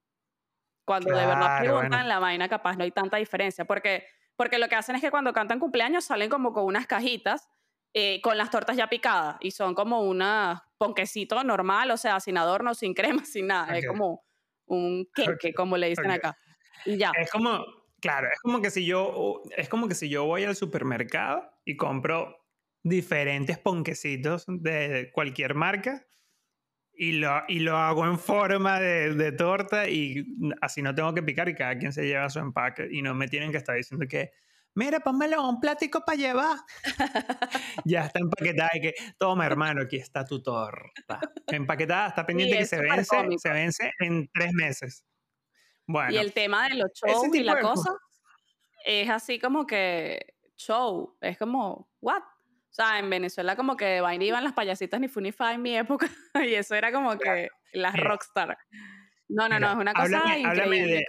[0.89, 3.67] cuando de verdad preguntan la vaina, capaz no hay tanta diferencia.
[3.67, 7.47] Porque, porque lo que hacen es que cuando cantan cumpleaños salen como con unas cajitas
[7.93, 12.39] eh, con las tortas ya picadas y son como una ponquecito normal, o sea, sin
[12.39, 13.77] adorno, sin crema, sin nada.
[13.77, 14.25] Es como
[14.67, 16.39] un queque, como le dicen acá.
[16.87, 17.13] Y ya.
[17.21, 17.65] Es como,
[18.01, 21.77] claro, es como que si yo, es como que si yo voy al supermercado y
[21.77, 22.47] compro
[22.83, 26.08] diferentes ponquecitos de cualquier marca
[27.01, 30.27] y lo, y lo hago en forma de, de, torta y
[30.61, 33.29] así no tengo que picar y cada quien se lleva su empaque y no me
[33.29, 34.33] tienen que estar diciendo que,
[34.75, 36.57] mira, pónmelo un plático para llevar.
[37.85, 41.21] ya está empaquetada y que, toma hermano, aquí está tu torta.
[41.47, 45.05] Empaquetada, está pendiente que se vence, se vence en tres meses.
[45.87, 46.11] Bueno.
[46.11, 47.93] Y el tema de los shows y la cosa
[48.85, 52.23] es así como que show, es como, what?
[52.79, 56.07] Sea, en Venezuela como que vaina iban las payasitas ni Funify en mi época
[56.49, 58.57] y eso era como que las rockstar.
[59.29, 61.05] No, no, no, es una cosa increíble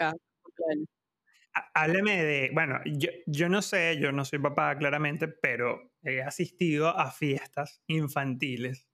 [1.75, 6.89] Háblame de, bueno, yo, yo no sé, yo no soy papá claramente, pero he asistido
[6.89, 8.87] a fiestas infantiles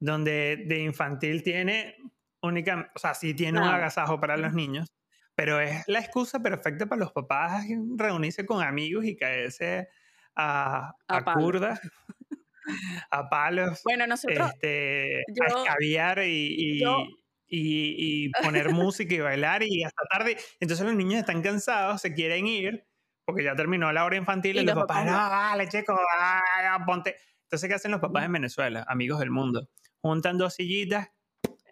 [0.00, 1.96] donde de infantil tiene
[2.42, 4.92] única, o sea, sí tiene un agasajo para los niños,
[5.34, 7.64] pero es la excusa perfecta para los papás
[7.96, 9.88] reunirse con amigos y caerse
[10.36, 11.18] a, a,
[13.10, 17.04] a palos, Bueno, nosotros, este, a escabiar y, yo,
[17.46, 20.36] y, y- poner música y bailar y hasta tarde.
[20.60, 22.86] Entonces los niños están cansados, se quieren ir
[23.26, 27.16] porque ya terminó la hora infantil y, los los papás, no, vale, chico, ah, ponte.
[27.44, 28.84] Entonces, ¿qué hacen los papás en Venezuela?
[28.88, 29.68] Amigos del mundo.
[30.02, 31.08] Juntan dos sillitas,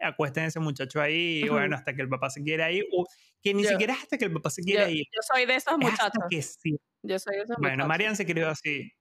[0.01, 2.87] acuesten a ese muchacho ahí y bueno, hasta que el papá se quiera ir.
[2.93, 3.07] o
[3.43, 5.05] que ni Yo, siquiera hasta que el papá se yo, quiera ir.
[5.13, 6.25] yo soy de esos Es hasta muchachos.
[6.31, 6.79] que sí.
[7.03, 7.87] Yo soy Bueno.
[7.87, 8.93] Marian se crió así.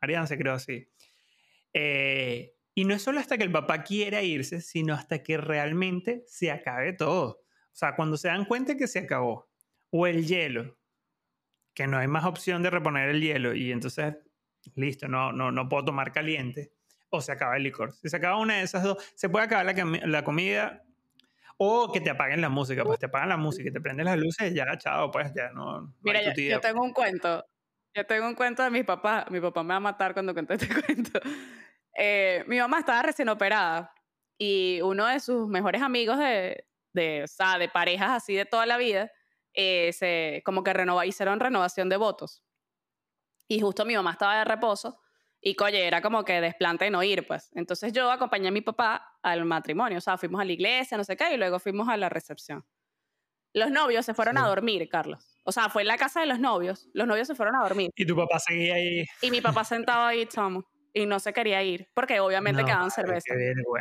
[0.00, 0.88] Marian se crió así.
[1.72, 6.22] Eh, y no es solo hasta que el papá quiera irse, sino hasta que realmente
[6.26, 7.42] se acabe todo.
[7.72, 9.50] O sea, cuando se dan cuenta que se acabó.
[9.90, 10.78] O el hielo,
[11.74, 14.16] que no hay más opción de reponer el hielo y entonces,
[14.76, 16.72] listo, no, no, no puedo tomar caliente.
[17.10, 17.92] O se acaba el licor.
[17.92, 20.84] Si se acaba una de esas dos, se puede acabar la, la comida
[21.62, 22.84] o que te apaguen la música.
[22.84, 25.50] Pues te apagan la música y te prenden las luces y ya, chao, pues ya
[25.50, 27.44] no, Mira, yo, yo tengo un cuento.
[27.94, 29.30] Yo tengo un cuento de mis papás.
[29.30, 31.20] Mi papá me va a matar cuando cuente este cuento.
[31.94, 33.92] Eh, mi mamá estaba recién operada
[34.38, 38.64] y uno de sus mejores amigos de, de, o sea, de parejas así de toda
[38.64, 39.10] la vida,
[39.52, 42.42] eh, se, como que renova, hicieron renovación de votos.
[43.48, 44.99] Y justo mi mamá estaba de reposo
[45.42, 47.50] y, coye, era como que desplante de no ir, pues.
[47.54, 51.04] Entonces yo acompañé a mi papá al matrimonio, o sea, fuimos a la iglesia, no
[51.04, 52.64] sé qué, y luego fuimos a la recepción.
[53.52, 55.36] Los novios se fueron a dormir, Carlos.
[55.44, 56.88] O sea, fue en la casa de los novios.
[56.92, 57.90] Los novios se fueron a dormir.
[57.96, 59.04] Y tu papá seguía ahí.
[59.22, 60.64] Y mi papá sentado ahí, chamo.
[60.92, 63.34] Y no se quería ir, porque obviamente No, quedaban cerveza.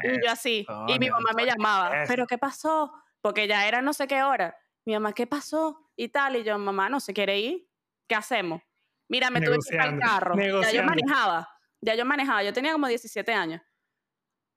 [0.04, 0.65] Y yo así.
[0.88, 2.04] y mi mamá me llamaba.
[2.08, 2.91] ¿pero qué pasó?
[3.22, 4.56] Porque ya era no sé qué hora.
[4.86, 5.91] Mi mamá, ¿qué pasó?
[5.95, 6.36] Y tal.
[6.38, 7.67] Y yo, mamá, ¿no se quiere ir?
[8.08, 8.62] ¿Qué hacemos?
[9.10, 10.36] Mira, me tuve que ir al Negociando, carro.
[10.62, 11.50] Ya yo manejaba.
[11.82, 12.43] Ya yo manejaba.
[12.43, 13.62] Yo tenía como 17 años.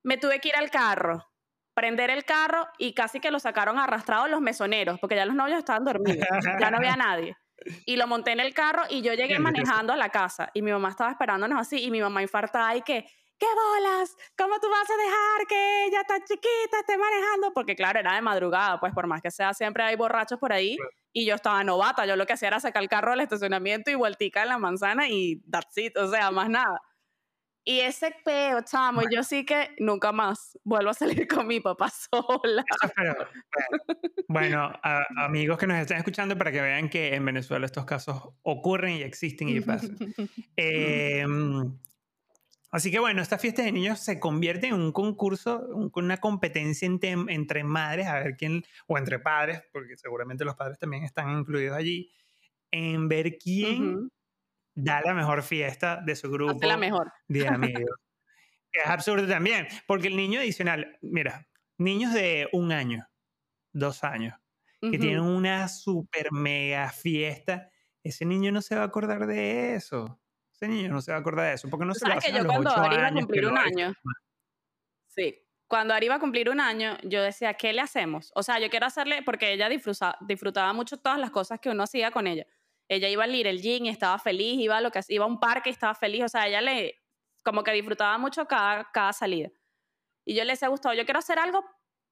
[0.05, 1.27] Me tuve que ir al carro,
[1.75, 5.59] prender el carro y casi que lo sacaron arrastrado los mesoneros, porque ya los novios
[5.59, 6.27] estaban dormidos.
[6.61, 7.37] ya no había nadie.
[7.87, 10.51] Y lo monté en el carro y yo llegué manejando a la casa.
[10.53, 11.83] Y mi mamá estaba esperándonos así.
[11.83, 13.07] Y mi mamá infartada y que,
[13.39, 14.17] ¿qué bolas?
[14.37, 17.53] ¿Cómo tú vas a dejar que ella tan chiquita esté manejando?
[17.55, 20.77] Porque claro, era de madrugada, pues por más que sea, siempre hay borrachos por ahí.
[20.77, 20.91] Claro.
[21.13, 22.07] Y yo estaba novata.
[22.07, 25.09] Yo lo que hacía era sacar el carro del estacionamiento y vueltica en la manzana
[25.09, 25.97] y that's it.
[25.97, 26.81] O sea, más nada.
[27.65, 31.91] Y ese peo, chamo, yo sí que nunca más vuelvo a salir con mi papá
[31.91, 32.65] sola.
[32.97, 33.15] Bueno,
[34.27, 38.31] bueno, a- amigos que nos están escuchando para que vean que en Venezuela estos casos
[38.43, 39.97] ocurren y existen y pasan.
[40.57, 41.25] Eh,
[42.73, 46.87] así que bueno, esta fiesta de niños se convierte en un concurso, un- una competencia
[46.87, 51.31] entre, entre madres, a ver quién, o entre padres, porque seguramente los padres también están
[51.39, 52.11] incluidos allí,
[52.73, 54.09] en ver quién
[54.75, 57.13] da la mejor fiesta de su grupo Hace la mejor.
[57.29, 57.47] de
[57.87, 57.97] amigos.
[58.73, 61.47] Es absurdo también, porque el niño adicional, mira,
[61.79, 63.07] niños de un año,
[63.75, 64.35] dos años,
[64.81, 67.71] que tienen una super mega fiesta,
[68.03, 70.22] ese niño no se va a acordar de eso.
[70.63, 72.35] Ese niño no se va a acordar de eso, porque no se lo que hacen
[72.37, 73.93] a yo los cuando ocho Ari iba a que cumplir un año,
[75.09, 78.31] sí, cuando Ari iba a cumplir un año, yo decía, ¿qué le hacemos?
[78.37, 81.83] O sea, yo quiero hacerle, porque ella disfruta, disfrutaba mucho todas las cosas que uno
[81.83, 82.47] hacía con ella.
[82.89, 85.41] Ella iba al Little Gym y estaba feliz, iba a, lo que, iba a un
[85.41, 87.03] parque y estaba feliz, o sea, ella le,
[87.43, 89.51] como que disfrutaba mucho cada, cada salida.
[90.25, 91.65] Y yo le decía, Gustavo, yo quiero hacer algo,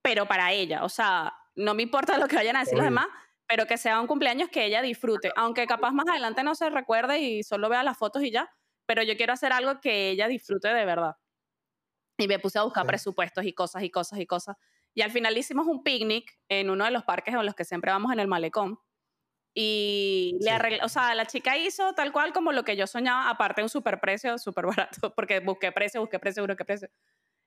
[0.03, 3.07] pero para ella, o sea, no me importa lo que vayan a decir los demás,
[3.51, 7.21] pero que sea un cumpleaños que ella disfrute, aunque capaz más adelante no se recuerde
[7.21, 8.51] y solo vea las fotos y ya,
[8.87, 11.17] pero yo quiero hacer algo que ella disfrute de verdad.
[12.19, 12.87] Y me puse a buscar Sí.
[12.87, 14.57] presupuestos y cosas y cosas y cosas.
[14.95, 17.91] Y al final hicimos un picnic en uno de los parques en los que siempre
[17.93, 18.79] vamos en el malecón.
[19.55, 20.53] Y le Sí.
[20.53, 23.71] arreglé, o sea, la chica hizo tal cual como lo que yo soñaba, aparte un
[23.71, 26.91] super precio, súper barato, porque busqué precio, busqué precio, busqué precio.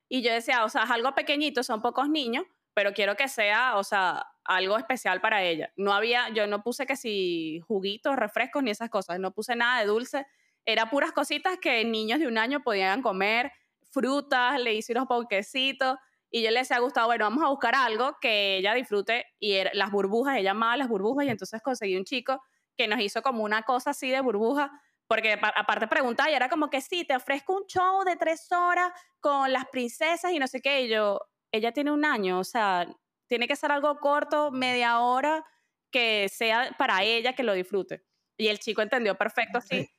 [0.08, 3.76] Y yo decía, o sea, es algo pequeñito, son pocos niños, pero quiero que sea,
[3.76, 5.72] o sea, algo especial para ella.
[5.76, 9.80] No había, yo no puse que si juguitos, refrescos, ni esas cosas, no puse nada
[9.80, 10.26] de dulce,
[10.66, 13.52] era puras cositas que niños de un año podían comer,
[13.90, 15.96] frutas, le hice unos ponquecitos,
[16.30, 19.56] y yo le decía a Gustavo, bueno, vamos a buscar algo que ella disfrute, y
[19.72, 22.42] las burbujas, ella amaba las burbujas, y entonces conseguí un chico
[22.76, 24.70] que nos hizo como una cosa así de burbujas,
[25.06, 28.50] porque pa- aparte preguntaba y era como que sí, te ofrezco un show de tres
[28.50, 31.20] horas con las princesas y no sé qué, y yo,
[31.54, 32.86] ella tiene un año, o sea,
[33.28, 35.46] tiene que ser algo corto, media hora,
[35.92, 38.04] que sea para ella, que lo disfrute.
[38.36, 39.84] Y el chico entendió perfecto así.
[39.84, 39.90] Sí.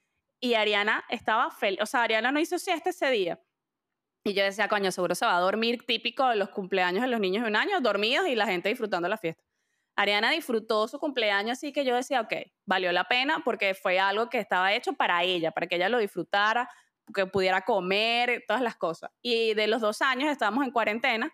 [0.42, 3.40] Y Ariana estaba feliz, o sea, Ariana no hizo siesta ese día.
[4.26, 7.22] Y yo decía, coño, seguro se va a dormir típico de los cumpleaños de los
[7.22, 9.42] niños de un año, dormidos y la gente disfrutando la fiesta.
[9.96, 12.34] Ariana disfrutó su cumpleaños, así que yo decía, ok,
[12.66, 16.00] valió la pena porque fue algo que estaba hecho para ella, para que ella lo
[16.00, 16.70] disfrutara,
[17.14, 19.12] que pudiera comer, todas las cosas.
[19.22, 21.32] Y de los dos años estábamos en cuarentena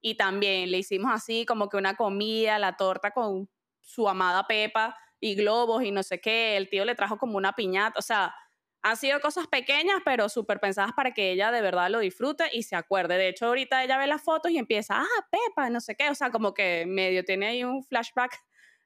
[0.00, 3.48] y también le hicimos así como que una comida, la torta con
[3.80, 6.56] su amada Pepa y globos y no sé qué.
[6.56, 8.34] El tío le trajo como una piñata, o sea,
[8.82, 12.62] han sido cosas pequeñas, pero súper pensadas para que ella de verdad lo disfrute y
[12.62, 13.16] se acuerde.
[13.18, 16.14] De hecho, ahorita ella ve las fotos y empieza, ah, Pepa, no sé qué, o
[16.14, 18.38] sea, como que medio tiene ahí un flashback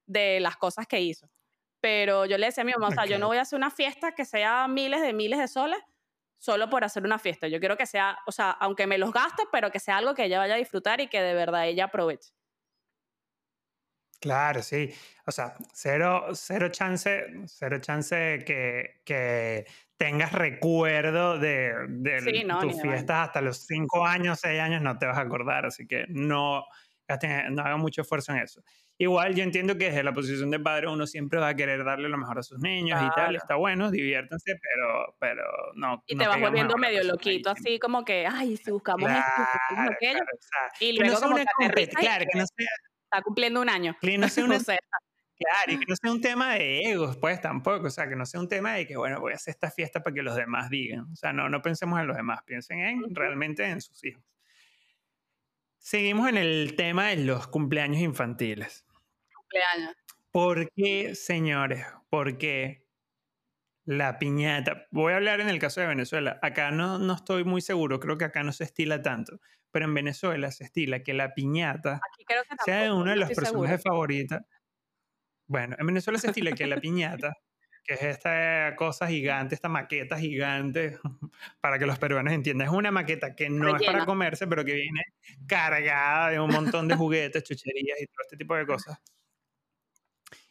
[0.06, 1.28] de las cosas que hizo.
[1.80, 3.70] Pero yo le decía a mi mamá, o sea, yo no voy a hacer una
[3.70, 5.78] fiesta que sea miles de miles de soles
[6.42, 7.46] solo por hacer una fiesta.
[7.46, 10.24] Yo quiero que sea, o sea, aunque me los gaste, pero que sea algo que
[10.24, 12.32] ella vaya a disfrutar y que de verdad ella aproveche.
[14.20, 14.92] Claro, sí.
[15.24, 23.28] O sea, cero, cero chance, cero chance que, que tengas recuerdo de, de tus fiestas
[23.28, 25.66] hasta los cinco años, seis años, no te vas a acordar.
[25.66, 26.64] Así que no,
[27.50, 28.62] no haga mucho esfuerzo en eso.
[28.98, 32.08] Igual yo entiendo que desde la posición de padre uno siempre va a querer darle
[32.08, 35.42] lo mejor a sus niños y tal, está bueno, diviértanse, pero, pero
[35.74, 36.02] no.
[36.06, 39.94] Y te vas volviendo medio loquito, así como que, ay, si buscamos esto, si buscamos
[39.94, 40.20] aquello.
[40.80, 42.68] y luego como que claro, que no sea
[43.12, 43.96] está cumpliendo un año.
[44.00, 44.44] Que no sea
[45.38, 47.86] claro, y que no sea un tema de egos, pues tampoco.
[47.86, 50.02] O sea, que no sea un tema de que, bueno, voy a hacer esta fiesta
[50.02, 51.06] para que los demás digan.
[51.12, 54.24] O sea, no, no pensemos en los demás, piensen en realmente en sus hijos.
[55.82, 58.86] Seguimos en el tema de los cumpleaños infantiles.
[59.34, 59.94] Cumpleaños.
[60.30, 61.84] ¿Por qué, señores?
[62.08, 62.86] ¿Por qué
[63.84, 64.86] la piñata?
[64.90, 66.38] Voy a hablar en el caso de Venezuela.
[66.40, 69.38] Acá no, no estoy muy seguro, creo que acá no se estila tanto
[69.72, 72.00] pero en Venezuela se estila que la piñata
[72.64, 74.38] sea uno de los personajes favoritos.
[75.48, 77.34] Bueno, en Venezuela se estila que la piñata,
[77.84, 80.98] que es esta cosa gigante, esta maqueta gigante,
[81.60, 84.74] para que los peruanos entiendan, es una maqueta que no es para comerse, pero que
[84.74, 85.02] viene
[85.46, 88.98] cargada de un montón de juguetes, chucherías y todo este tipo de cosas.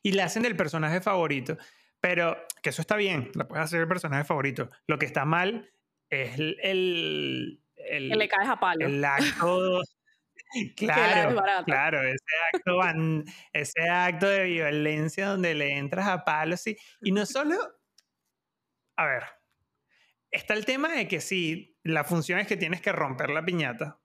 [0.03, 1.57] Y la hacen del personaje favorito,
[1.99, 4.69] pero que eso está bien, la puedes hacer el personaje favorito.
[4.87, 5.71] Lo que está mal
[6.09, 8.85] es el el, que le caes a palo.
[8.85, 9.81] El acto.
[10.77, 12.81] Claro, claro, ese acto,
[13.53, 16.77] ese acto de violencia donde le entras a palo, sí.
[17.01, 17.55] Y no solo,
[18.97, 19.23] a ver,
[20.31, 23.99] está el tema de que sí, la función es que tienes que romper la piñata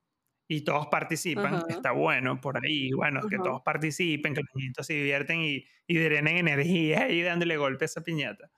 [0.48, 4.94] y todos participan, está bueno por ahí, bueno, que todos participen, que los niños se
[4.94, 8.50] divierten y, y drenen energía y dándole golpe a esa piñata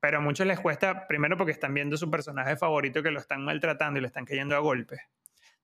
[0.00, 3.44] pero a muchos les cuesta, primero porque están viendo su personaje favorito que lo están
[3.44, 5.00] maltratando y le están cayendo a golpes.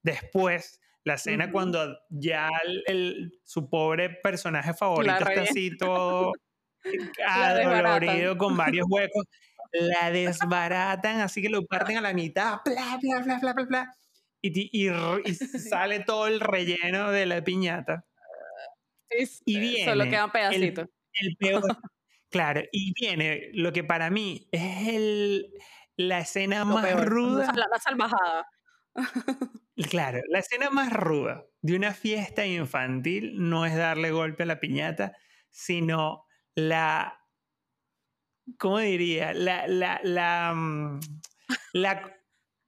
[0.02, 2.50] Después, la escena cuando ya
[2.88, 6.32] el, su pobre personaje favorito está así todo
[7.24, 9.24] adolorido con varios huecos,
[9.72, 13.96] la desbaratan, así que lo parten a la mitad, bla, bla, bla, bla, bla, bla,
[14.42, 15.34] y, y,
[15.70, 18.04] sale todo el relleno de la piñata.
[19.44, 20.88] y viene solo queda un pedacito.
[21.20, 21.62] el peor,
[22.30, 25.52] Claro, y viene lo que para mí es el,
[25.96, 27.52] la escena más ruda.
[27.54, 28.44] La, salvajada.
[29.90, 34.60] Claro, la escena más ruda de una fiesta infantil no es darle golpe a la
[34.60, 35.12] piñata,
[35.50, 37.20] sino la.
[38.58, 39.32] ¿Cómo diría?
[39.34, 39.66] La.
[39.66, 41.00] la, la, mm,
[41.72, 42.16] la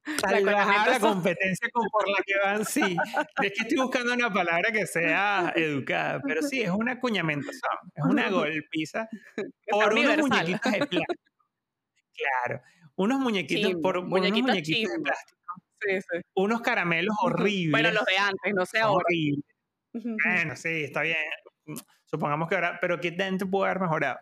[0.88, 2.96] la competencia con por la que van, sí.
[3.42, 8.04] Es que estoy buscando una palabra que sea educada, pero sí, es una cuñamentación, es
[8.04, 9.08] una golpiza
[9.68, 11.14] por unos muñequitos de plástico.
[12.14, 12.62] Claro,
[12.96, 15.37] unos muñequitos, por, unos muñequitos de plástico.
[15.80, 16.20] Sí, sí.
[16.34, 17.70] Unos caramelos horribles.
[17.70, 19.04] Bueno, los de antes, no sé ahora.
[19.04, 19.44] Horribles.
[19.92, 21.16] Bueno, sí, está bien.
[22.04, 24.18] Supongamos que ahora, pero ¿qué tanto puede haber mejorado?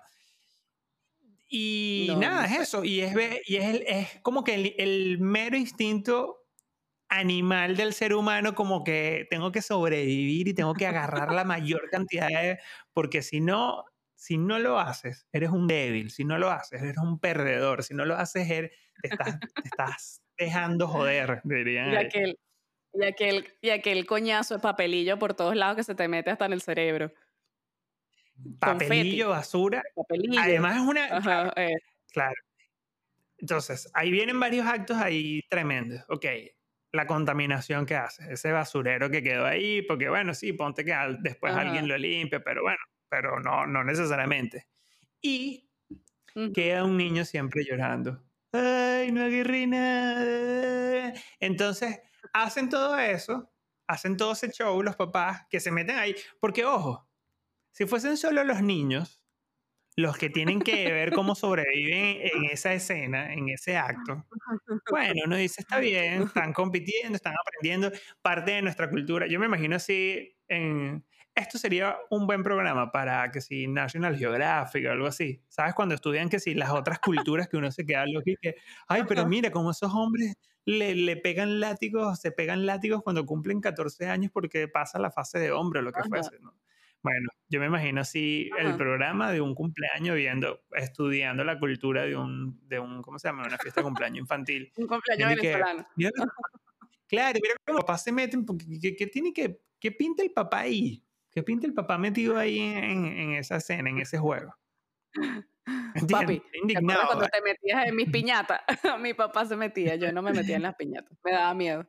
[1.48, 2.84] Y nada, es eso.
[2.84, 3.14] Y es,
[3.46, 6.44] y es, es como que el, el, mero instinto
[7.08, 11.88] animal del ser humano, como que tengo que sobrevivir y tengo que agarrar la mayor
[11.90, 12.58] cantidad de...
[12.92, 13.84] Porque si no,
[14.16, 16.10] si no lo haces, eres un débil.
[16.10, 17.84] Si no lo haces, eres un perdedor.
[17.84, 21.92] Si no lo haces, te, estás, te estás dejando joder, dirían.
[21.92, 22.38] Y aquel,
[22.92, 26.46] y, aquel, y aquel coñazo de papelillo por todos lados que se te mete hasta
[26.46, 27.12] en el cerebro
[28.58, 29.82] papelillo, basura.
[30.38, 31.52] Además es una...
[31.56, 31.76] Eh.
[32.12, 32.34] claro,
[33.38, 36.02] Entonces, ahí vienen varios actos ahí tremendos.
[36.08, 36.26] Ok,
[36.92, 41.54] la contaminación que hace, ese basurero que quedó ahí, porque bueno, sí, ponte que después
[41.54, 44.66] alguien lo limpia, pero bueno, pero no, no necesariamente.
[45.20, 45.68] Y
[46.54, 48.22] queda un niño siempre llorando.
[48.52, 49.28] Ay, no
[49.66, 51.12] nada.
[51.40, 51.98] Entonces,
[52.32, 53.52] hacen todo eso,
[53.86, 57.08] hacen todo ese show los papás que se meten ahí, porque ojo,
[57.72, 59.22] si fuesen solo los niños
[59.96, 64.26] los que tienen que ver cómo sobreviven en esa escena, en ese acto,
[64.90, 67.90] bueno, uno dice, está bien, están compitiendo, están aprendiendo
[68.20, 69.26] parte de nuestra cultura.
[69.26, 71.02] Yo me imagino así, en,
[71.36, 75.74] esto sería un buen programa para que si National Geographic o algo así, ¿sabes?
[75.74, 78.56] Cuando estudian que si las otras culturas que uno se queda loco y que,
[78.88, 80.34] ay, pero mira, cómo esos hombres
[80.64, 85.38] le, le, pegan látigos, se pegan látigos cuando cumplen 14 años porque pasa la fase
[85.38, 86.54] de hombre o lo que fuese, ¿no?
[87.02, 88.76] Bueno, yo me imagino así el Ajá.
[88.78, 93.44] programa de un cumpleaños viendo, estudiando la cultura de un, de un, ¿cómo se llama?
[93.46, 94.72] Una fiesta de cumpleaños infantil.
[94.76, 95.86] Un cumpleaños que, venezolano.
[95.96, 96.10] lo-
[97.06, 100.32] claro, mira cómo los papás se meten, porque ¿qué, qué tiene que, qué pinta el
[100.32, 101.05] papá ahí?
[101.36, 104.56] ¿Qué pinta el papá metido ahí en, en esa escena, en ese juego?
[106.10, 107.04] Papi, ¿te Indignado.
[107.04, 107.30] cuando ¿vale?
[107.30, 108.62] te metías en mis piñatas?
[109.02, 111.86] Mi papá se metía, yo no me metía en las piñatas, me daba miedo.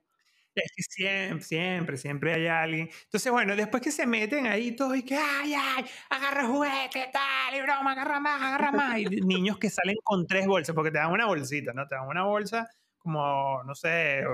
[0.54, 2.90] Es que siempre, siempre, siempre hay alguien.
[3.06, 7.56] Entonces, bueno, después que se meten ahí todos y que, ay, ay, agarra juguete, tal,
[7.56, 9.00] y broma, agarra más, agarra más.
[9.00, 11.88] Y niños que salen con tres bolsas, porque te dan una bolsita, ¿no?
[11.88, 12.68] Te dan una bolsa
[12.98, 14.26] como, no sé,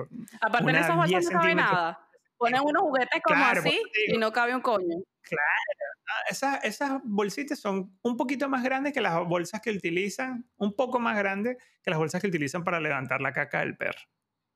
[0.42, 2.10] Aparte en esas bolsas 10 no cabe nada.
[2.38, 4.16] Ponen unos juguetes como Claro, así digo.
[4.16, 4.98] y no cabe un coño.
[5.32, 10.76] Ah, Esas, esas bolsitas son un poquito más grandes que las bolsas que utilizan, un
[10.76, 14.00] poco más grandes que las bolsas que utilizan para levantar la caca del perro.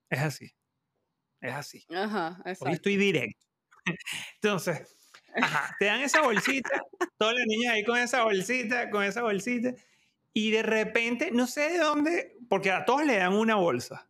[0.09, 0.51] Es así.
[1.41, 1.85] Es así.
[1.93, 2.73] Ajá, Hoy exacto.
[2.73, 3.45] estoy directo.
[4.41, 4.97] Entonces,
[5.35, 6.81] ajá, te dan esa bolsita,
[7.17, 9.73] todos los niños ahí con esa bolsita, con esa bolsita,
[10.33, 14.06] y de repente, no sé de dónde, porque a todos le dan una bolsa.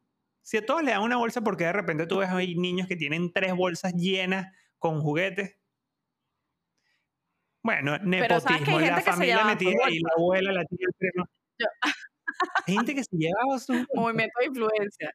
[0.48, 2.96] Si a todos le dan una bolsa, porque de repente tú ves ahí niños que
[2.96, 4.48] tienen tres bolsas llenas
[4.80, 5.58] con juguetes.
[7.62, 11.26] Bueno, ¿sabes que hay nepotismo, la familia metida ahí, la abuela, la tía, el primo.
[11.60, 11.68] Yo-
[12.66, 15.12] Hay gente que se llevaba su Movimiento de influencia.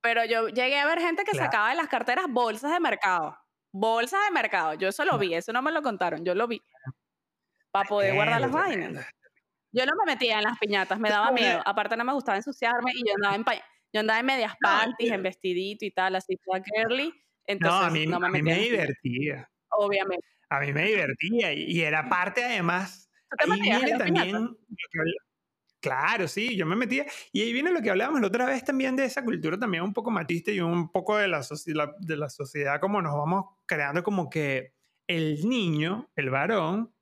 [0.00, 1.46] Pero yo llegué a ver gente que Claro.
[1.46, 3.38] sacaba de las carteras bolsas de mercado.
[3.72, 4.74] Bolsas de mercado.
[4.74, 6.60] Yo eso lo vi, eso no me lo contaron, yo lo vi.
[7.70, 9.06] Para poder guardar las vainas.
[9.70, 11.62] Yo no me metía en las piñatas, me daba miedo.
[11.64, 13.62] Aparte no me gustaba ensuciarme y yo andaba en, pa-
[13.94, 17.06] yo andaba en medias No, panties, en vestidito y tal, así toda girly.
[17.06, 17.16] No,
[17.46, 19.50] Entonces a mí, no me a mí me divertía.
[19.70, 20.26] obviamente.
[20.50, 23.10] A mí me divertía y, y era parte además.
[23.30, 24.36] ¿Tú te Ahí viene también.
[24.36, 24.54] habla-
[25.80, 27.06] Claro, sí, yo me metía.
[27.32, 29.92] Y ahí viene lo que hablábamos la otra vez también de esa cultura también un
[29.92, 31.42] poco matista y un poco de la,
[32.00, 34.72] de la sociedad, como nos vamos creando como que
[35.06, 36.94] el niño, el varón,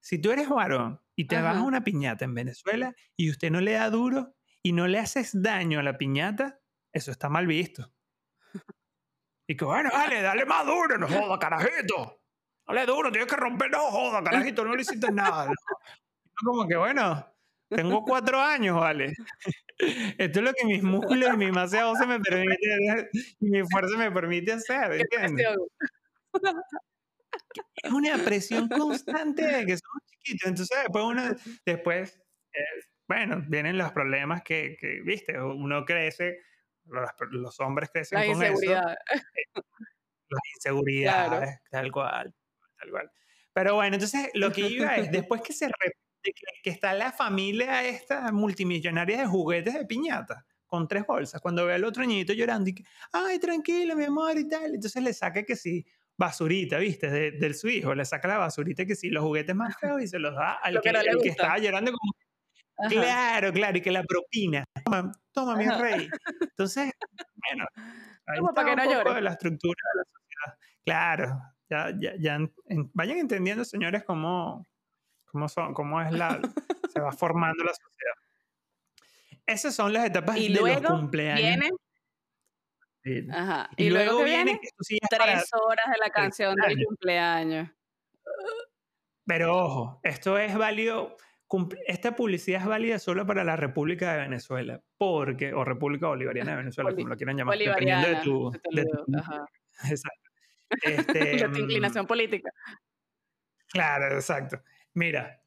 [0.00, 1.62] si tú eres varón y te vas a Ajá.
[1.62, 4.35] una piñata en Venezuela y usted no le da duro
[4.66, 6.58] y no le haces daño a la piñata,
[6.92, 7.88] eso está mal visto.
[9.46, 12.20] Y que bueno, dale, dale más duro, no joda, carajito.
[12.66, 15.46] Dale duro, tienes que romper, no joda, carajito, no le hiciste nada.
[15.46, 15.54] ¿no?
[16.44, 17.32] Como que bueno,
[17.68, 19.12] tengo cuatro años, vale.
[20.18, 23.62] Esto es lo que mis músculos y mi masa se me permite hacer, y mi
[23.70, 25.46] fuerza me permite hacer, ¿entiendes?
[27.84, 30.48] Es una presión constante de que somos chiquitos.
[30.48, 31.22] Entonces después uno,
[31.64, 32.20] después,
[32.52, 36.40] eh, bueno, vienen los problemas que, que, viste, uno crece,
[36.84, 38.52] los, los hombres crecen La con eso.
[38.52, 38.96] inseguridad.
[40.28, 42.34] las inseguridades, tal cual,
[42.78, 43.10] tal cual.
[43.52, 45.70] Pero bueno, entonces lo que iba es, después que se
[46.22, 46.32] que,
[46.62, 51.74] que está la familia esta multimillonaria de juguetes de piñata, con tres bolsas, cuando ve
[51.74, 55.44] al otro niñito llorando y que, ay, tranquilo, mi amor, y tal, entonces le saca
[55.44, 55.86] que sí,
[56.16, 57.08] basurita, ¿viste?
[57.08, 60.08] De, del su hijo, le saca la basurita que sí, los juguetes más feos y
[60.08, 62.12] se los da al Lo que que, no le que estaba llorando como
[62.78, 62.88] Ajá.
[62.90, 64.64] Claro, claro, y que la propina.
[64.84, 66.08] Toma, toma mi rey.
[66.40, 66.92] Entonces,
[67.34, 67.64] bueno,
[68.26, 69.14] ahí está para que un no poco llore.
[69.14, 70.58] de la estructura de la sociedad.
[70.84, 74.66] Claro, ya, ya, ya en- en- vayan entendiendo, señores, cómo,
[75.24, 76.38] cómo, son, cómo es la,
[76.92, 78.14] se va formando la sociedad.
[79.46, 81.40] Esas son las etapas Y de los luego cumpleaños.
[81.42, 81.70] viene,
[83.04, 83.26] Sí.
[83.32, 87.70] ajá, Y, luego, que viene, sí para- tres horas de la canción del cumpleaños.
[89.24, 91.16] Pero ojo, esto es válido,
[91.86, 96.56] esta publicidad es válida solo para la República de Venezuela, porque, o República Bolivariana de
[96.58, 98.84] Venezuela, Boli- como lo quieran llamar, dependiendo de tu, de
[99.18, 99.46] ajá.
[99.90, 100.30] Exacto.
[100.82, 102.50] Este, De tu mm, inclinación política.
[103.68, 104.60] Claro, exacto.
[104.94, 105.42] Mira,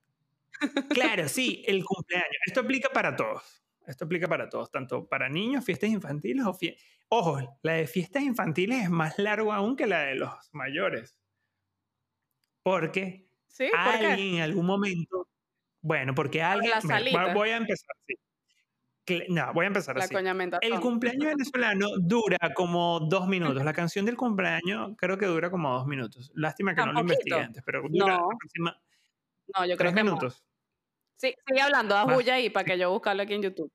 [0.89, 2.29] claro, sí, el cumpleaños.
[2.45, 3.63] Esto aplica para todos.
[3.87, 6.77] Esto aplica para todos, tanto para niños, fiestas infantiles o fie-
[7.09, 11.17] Ojo, la de fiestas infantiles es más largo aún que la de los mayores.
[12.61, 13.67] Porque ¿Sí?
[13.71, 14.05] ¿Por qué?
[14.07, 15.27] alguien en algún momento.
[15.81, 16.73] Bueno, porque alguien.
[17.33, 18.15] voy- a empezar así.
[19.29, 20.15] No, voy a empezar La así.
[20.61, 23.63] El cumpleaños venezolano dura como dos minutos.
[23.63, 26.31] La canción del cumpleaños creo que dura como dos minutos.
[26.35, 28.29] Lástima que ¿Tan no lo investigué antes, pero dura No.
[28.31, 28.79] aproxima-
[29.55, 30.45] No, yo creo tres que minutos.
[31.15, 32.15] Sí, sigue hablando, Más.
[32.15, 33.71] bulla ahí para que yo buscarlo aquí en YouTube.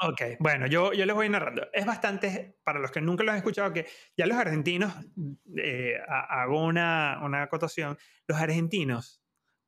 [0.00, 1.66] Ok, bueno, yo, yo les voy narrando.
[1.72, 3.86] Es bastante, para los que nunca lo han escuchado, que
[4.16, 4.92] ya los argentinos,
[5.56, 7.96] eh, ha- hago una, una acotación,
[8.26, 9.22] los argentinos,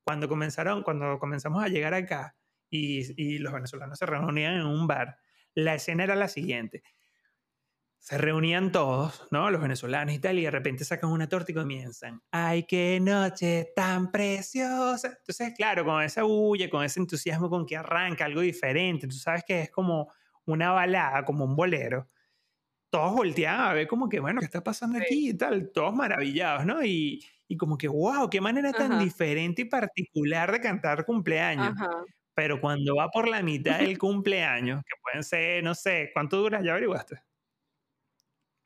[0.07, 2.36] cuando comenzaron, cuando comenzamos a llegar acá
[2.70, 5.18] y, y los venezolanos se reunían en un bar,
[5.52, 6.84] la escena era la siguiente.
[7.98, 9.50] Se reunían todos, ¿no?
[9.50, 12.22] Los venezolanos y tal, y de repente sacan una torta y comienzan.
[12.30, 15.09] ¡Ay, qué noche tan preciosa!
[15.09, 19.42] Entonces, claro, con esa bulla, con ese entusiasmo con que arranca algo diferente, tú sabes
[19.44, 20.12] que es como
[20.44, 22.09] una balada, como un bolero.
[22.90, 25.72] Todos volteaban a ver como que, bueno, ¿qué está pasando aquí y tal?
[25.72, 26.84] Todos maravillados, ¿no?
[26.84, 29.03] Y, y como que, wow, qué manera tan Ajá.
[29.03, 31.74] diferente y particular de cantar cumpleaños.
[31.76, 31.90] Ajá.
[32.34, 36.61] Pero cuando va por la mitad del cumpleaños, que pueden ser, no sé, ¿cuánto dura?
[36.62, 37.22] ¿Ya averiguaste?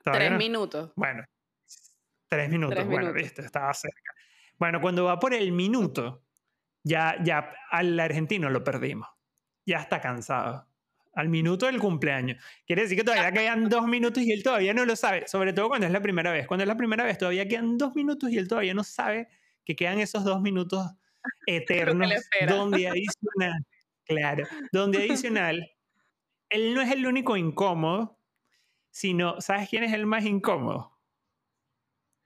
[0.03, 0.39] ¿Todavía Tres no?
[0.39, 0.93] minutos.
[0.97, 1.25] Bueno,
[2.29, 3.23] tres minutos, Tres bueno, minutos.
[3.23, 4.13] viste, estaba cerca.
[4.59, 6.25] Bueno, cuando va por el minuto,
[6.83, 9.09] ya, ya al argentino lo perdimos.
[9.67, 10.70] Ya está cansado.
[11.13, 12.43] Al minuto del cumpleaños.
[12.67, 15.27] Quiere decir que todavía quedan dos minutos y él todavía no lo sabe.
[15.27, 16.47] Sobre todo cuando es la primera vez.
[16.47, 19.29] Cuando es la primera vez todavía quedan dos minutos y él todavía no sabe
[19.65, 20.87] que quedan esos dos minutos
[21.47, 22.13] eternos
[22.49, 23.67] donde adicional,
[24.05, 25.71] claro, donde adicional,
[26.49, 28.19] él no es el único incómodo,
[28.91, 30.99] sino, ¿sabes quién es el más incómodo?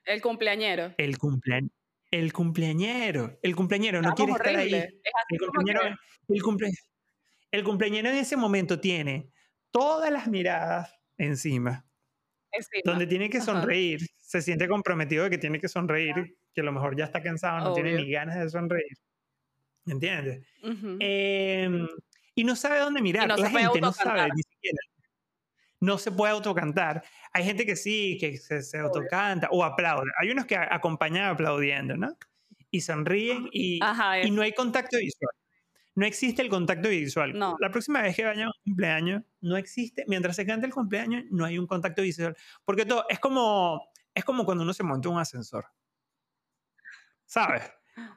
[0.04, 0.94] El cumpleañero.
[0.98, 1.70] El cumpleañero.
[2.10, 3.38] El cumpleañero.
[3.42, 4.72] El cumpleañero no quiere estar ahí.
[4.74, 4.94] Es
[5.30, 5.96] El cumpleañero,
[6.28, 6.70] el, cumple-
[7.54, 9.30] el cumpleañero en ese momento tiene
[9.70, 11.86] todas las miradas encima,
[12.50, 12.82] encima.
[12.84, 13.46] donde tiene que Ajá.
[13.46, 14.00] sonreír.
[14.20, 17.60] Se siente comprometido de que tiene que sonreír, que a lo mejor ya está cansado,
[17.68, 18.96] no tiene ni ganas de sonreír.
[19.86, 20.46] ¿Entiendes?
[20.62, 21.86] Em,
[22.34, 23.28] y no sabe dónde mirar.
[23.28, 24.36] no La se puede gente no sabe autocantar.
[24.36, 24.78] ni siquiera.
[25.80, 27.04] No se puede autocantar.
[27.32, 30.10] Hay gente que sí, que se, se autocanta o aplaude.
[30.18, 32.16] Hay unos que acompañan aplaudiendo, ¿no?
[32.70, 35.30] Y sonríen y, Ajá, y no hay contacto visual.
[35.94, 37.38] No existe el contacto visual.
[37.38, 37.56] No.
[37.60, 41.24] La próxima vez que vaya a un cumpleaños, no existe, mientras se canta el cumpleaños,
[41.30, 42.36] no hay un contacto visual.
[42.64, 45.66] Porque todo, es como, es como cuando uno se monta un ascensor.
[47.26, 47.62] ¿Sabes?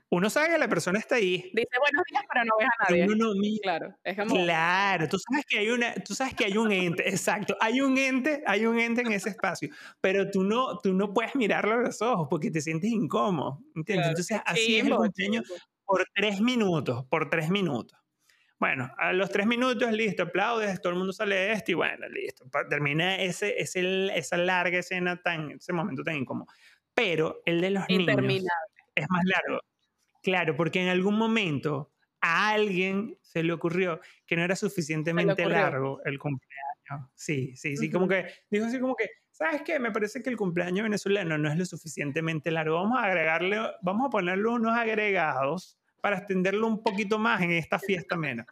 [0.10, 3.06] Uno sabe que la persona está ahí, Dice buenos días, pero no ves a nadie.
[3.06, 3.62] uno no mira.
[3.62, 4.36] Claro, es como...
[4.36, 7.98] Claro, tú sabes que hay una, tú sabes que hay un ente, exacto, hay un
[7.98, 9.70] ente, hay un ente en ese espacio,
[10.02, 14.08] pero tú no, tú no puedes mirarlo a los ojos porque te sientes incómodo, ¿entiendes?
[14.08, 15.62] Claro, Entonces así es el chimbo, cumpleaños chimbo.
[15.88, 17.98] Por tres minutos, por tres minutos.
[18.60, 22.08] Bueno, a los tres minutos, listo, aplaudes, todo el mundo sale de esto y bueno,
[22.10, 26.48] listo, termina ese, ese, esa larga escena tan, ese momento tan incómodo.
[26.94, 28.44] Pero el de los niños
[28.96, 29.62] es más largo.
[30.24, 36.02] Claro, porque en algún momento a alguien se le ocurrió que no era suficientemente largo
[36.04, 37.12] el cumpleaños.
[37.14, 38.14] Sí, sí, sí, como Ujú.
[38.14, 39.80] que dijo así como que, ¿sabes qué?
[39.80, 42.76] Me parece que el cumpleaños venezolano no es lo suficientemente largo.
[42.82, 47.80] Vamos a agregarle, vamos a ponerle unos agregados para extenderlo un poquito más en esta
[47.80, 48.46] fiesta menos.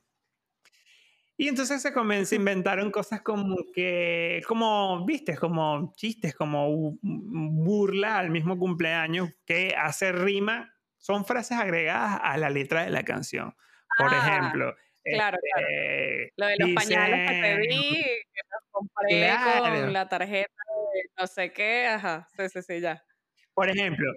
[1.37, 8.19] Y entonces se comenzó, inventaron cosas como que, como, viste, como chistes, como bu- burla
[8.19, 13.53] al mismo cumpleaños que hace rima, son frases agregadas a la letra de la canción.
[13.97, 15.67] Por Ah, ejemplo, Claro, claro.
[15.69, 17.67] eh, Lo de los pañales que te di,
[18.33, 19.61] que los compré Claro.
[19.85, 20.49] con la tarjeta
[20.93, 23.03] de no sé qué, ajá, sí, sí, sí, ya.
[23.53, 24.11] Por ejemplo,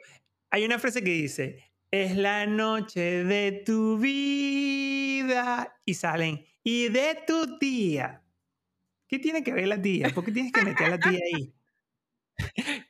[0.51, 7.23] hay una frase que dice, es la noche de tu vida, y salen, y de
[7.27, 8.23] tu tía.
[9.09, 10.11] ¿Qué tiene que ver la tía?
[10.11, 11.55] ¿Por qué tienes que meter a la tía ahí?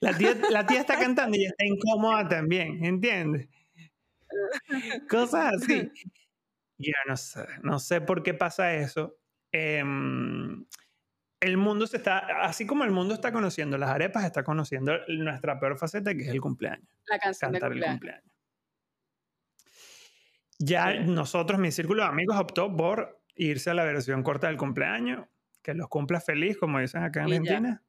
[0.00, 3.48] La tía, la tía está cantando y está incómoda también, ¿entiendes?
[5.08, 5.90] Cosas así.
[6.78, 9.18] Yo no sé, no sé por qué pasa eso.
[9.52, 10.64] Em,
[11.40, 15.58] el mundo se está, así como el mundo está conociendo las arepas, está conociendo nuestra
[15.58, 18.22] peor faceta, que es el cumpleaños, La canción de cantar el cumpleaños.
[18.22, 18.37] cumpleaños.
[20.58, 20.98] Ya Sí.
[21.10, 25.26] nosotros, mi círculo de amigos, optó por irse a la versión corta del cumpleaños,
[25.62, 27.36] que los cumpla feliz, como dicen acá en Y ya.
[27.38, 27.82] Argentina.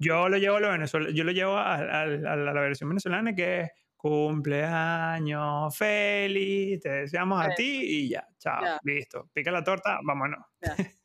[0.00, 2.88] Yo lo llevo a, lo venezol- yo lo llevo a, a- a la la versión
[2.90, 8.78] venezolana, que es cumpleaños feliz, te deseamos a ti y ya, chao, ya.
[8.84, 9.28] listo.
[9.32, 10.44] Pica la torta, vámonos.
[10.60, 10.74] Ya.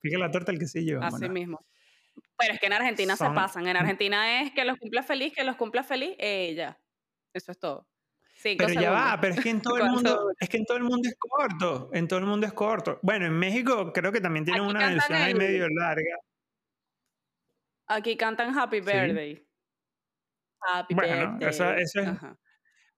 [0.00, 1.30] Pica la torta el quesillo, Así vámonos.
[1.30, 1.66] mismo.
[2.36, 3.66] Pero es que en Argentina Son- se pasan.
[3.66, 6.78] En Argentina es que los cumpla feliz, que los cumpla feliz, eh, ya.
[7.32, 7.88] Eso es todo.
[8.42, 10.34] Pero ya va, pero es que en todo el ¿Cuánto mundo, dura?
[10.40, 12.98] es que en todo el mundo es corto, en todo el mundo es corto.
[13.02, 16.16] Bueno, en México creo que también tienen Aquí una versión ahí el- medio larga.
[17.86, 18.84] Aquí cantan Happy Sí.
[18.84, 19.46] Birthday.
[20.60, 21.48] Happy Bueno, Birthday.
[21.50, 22.36] eso- eso es- Ajá.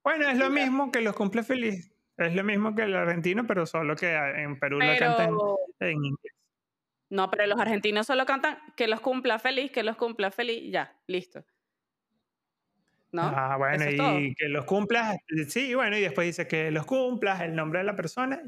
[0.02, 1.90] Bueno, es lo mismo que los cumple feliz.
[2.16, 6.04] Es lo mismo que el argentino, pero solo que en Perú lo cantan Pero, en
[6.04, 6.32] inglés.
[7.10, 10.96] no, pero los argentinos solo cantan que los cumpla feliz, que los cumpla feliz, ya,
[11.08, 11.44] listo.
[13.14, 13.22] ¿No?
[13.22, 14.18] Ah, bueno, todo.
[14.18, 15.16] y que los cumplas,
[15.48, 18.42] sí, bueno, y después dice que los cumplas, el nombre de la persona.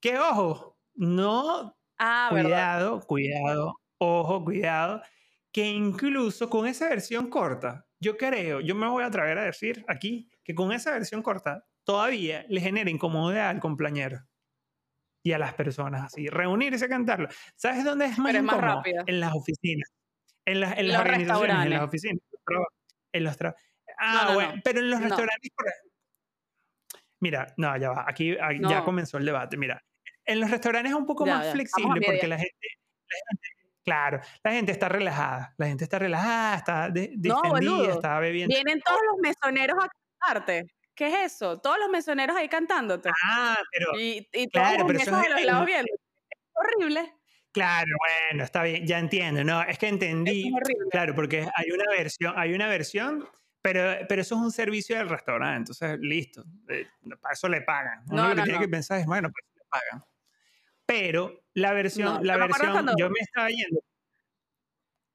[0.00, 2.48] Que ojo, no, Ah, verdad.
[2.48, 5.02] cuidado, cuidado, ojo, cuidado,
[5.52, 9.84] que incluso con esa versión corta, yo creo, yo me voy a atrever a decir
[9.88, 14.26] aquí que con esa versión corta todavía le genera incomodidad al cumpleañero
[15.22, 16.28] y a las personas así.
[16.28, 17.28] Reunirse a cantarlo.
[17.56, 19.04] ¿Sabes dónde es más Pero es más rápido.
[19.06, 19.88] En las oficinas.
[20.46, 22.18] En las, en Los las organizaciones, en las oficinas.
[22.46, 22.66] los
[23.12, 23.36] En los
[24.02, 24.62] Ah, No, no, bueno, no.
[24.64, 25.50] pero en los restaurantes.
[27.20, 28.04] Mira, no, ya va.
[28.08, 29.56] Aquí, aquí ya comenzó el debate.
[29.56, 29.82] Mira,
[30.24, 31.52] en los restaurantes es un poco Ya, más ya.
[31.52, 32.56] Flexible porque la gente,
[33.08, 33.48] la gente-
[33.84, 35.54] claro, la gente está relajada.
[35.58, 37.90] La gente está relajada, está de- No, boludo.
[37.92, 38.54] está bebiendo.
[38.54, 39.88] Vienen todos los mesoneros a
[40.30, 40.64] arte.
[40.94, 41.60] ¿Qué es eso?
[41.60, 43.10] Todos los mesoneros ahí cantándote.
[43.26, 43.98] Ah, pero.
[43.98, 45.92] Y, y claro, todos pero eso de los lados viendo.
[45.92, 47.14] Es horrible.
[47.52, 47.88] Claro,
[48.30, 49.42] bueno, está bien, ya entiendo.
[49.44, 50.48] No, es que entendí.
[50.48, 50.88] Es.
[50.90, 53.28] Claro, porque hay una versión, hay una versión,
[53.62, 56.44] pero, pero eso es un servicio del restaurante, entonces listo.
[56.68, 56.86] eh,
[57.20, 58.02] para eso le pagan.
[58.06, 58.64] Uno No, lo que no, tiene no.
[58.64, 60.04] que pensar es, bueno, pues le pagan.
[60.86, 63.80] Pero la versión, la versión, cuando- yo me estaba yendo.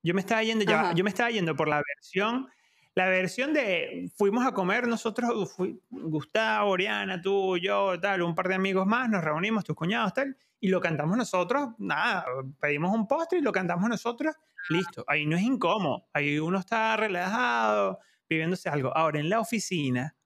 [0.03, 2.47] Yo me estaba yendo, ya, yo me estaba yendo por la versión,
[2.93, 8.47] la versión de fuimos a comer nosotros, fui- Gustavo, Oriana, tú, yo, tal, un par
[8.47, 12.23] de amigos más, nos reunimos, tus cuñados, tal, y lo cantamos nosotros, nada,
[12.59, 14.35] pedimos un postre y lo cantamos nosotros,
[14.69, 15.03] listo.
[15.07, 17.99] Ahí no es incómodo, ahí uno está relajado,
[18.29, 18.95] viviéndose algo.
[18.95, 20.17] Ahora, en la oficina,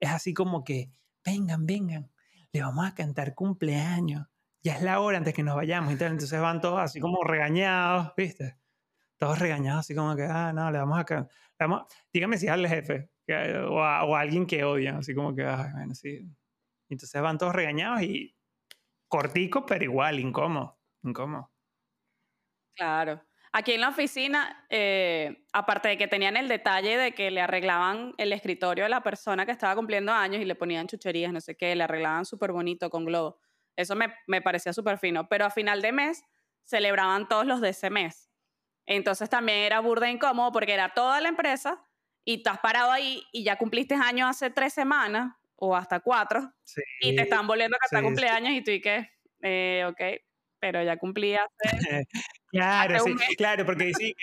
[0.00, 0.90] es así como que,
[1.24, 2.12] vengan, vengan,
[2.52, 4.26] le vamos a cantar cumpleaños,
[4.62, 8.58] ya es la hora antes que nos vayamos entonces van todos así como regañados, ¿viste?
[9.18, 11.32] Todos regañados, así como que, ah, no, le vamos a cantar.
[12.12, 15.34] Dígame si es al jefe que- o, a, o a alguien que odian, así como
[15.34, 16.28] que, ah, bueno, sí.
[16.90, 18.36] Entonces van todos regañados y
[19.08, 21.52] cortico, pero igual, incómodo, incómodo.
[22.74, 23.25] Claro.
[23.58, 28.12] Aquí en la oficina, eh, aparte de que tenían el detalle de que le arreglaban
[28.18, 31.56] el escritorio a la persona que estaba cumpliendo años y le ponían chucherías, no sé
[31.56, 33.40] qué, le arreglaban súper bonito con globo.
[33.74, 35.26] Eso me, me parecía súper fino.
[35.30, 36.22] Pero a final de mes
[36.64, 38.30] celebraban todos los de ese mes.
[38.84, 41.82] Entonces también era burda incómodo porque era toda la empresa
[42.26, 46.82] y estás parado ahí y ya cumpliste años hace tres semanas o hasta cuatro Sí,
[47.00, 48.06] y te están volviendo a cantar sí, sí.
[48.06, 49.08] cumpleaños y tú y que,
[49.40, 50.22] eh, ok,
[50.60, 51.46] pero ya cumplí hace
[52.56, 54.14] Claro, sí, claro, porque sí,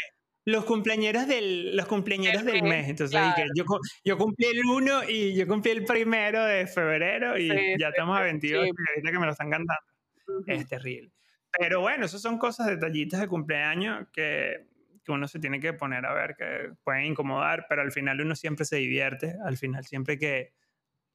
[0.46, 2.90] los cumpleañeros del, los cumpleaños Del mes.
[2.90, 3.52] Entonces, y que claro.
[3.56, 3.64] yo,
[4.04, 8.18] yo cumplí el 1 y yo cumplí el primero de febrero y Sí, ya estamos
[8.18, 8.72] a sí, 22 sí.
[8.90, 9.84] ahorita que me lo están cantando.
[10.28, 10.44] Ujú.
[10.48, 11.12] Es terrible.
[11.58, 14.66] Pero bueno, esas son cosas, detallitas de cumpleaños que,
[15.04, 18.36] que uno se tiene que poner a ver, que pueden incomodar, pero al final uno
[18.36, 19.36] siempre se divierte.
[19.46, 20.54] Al final, siempre que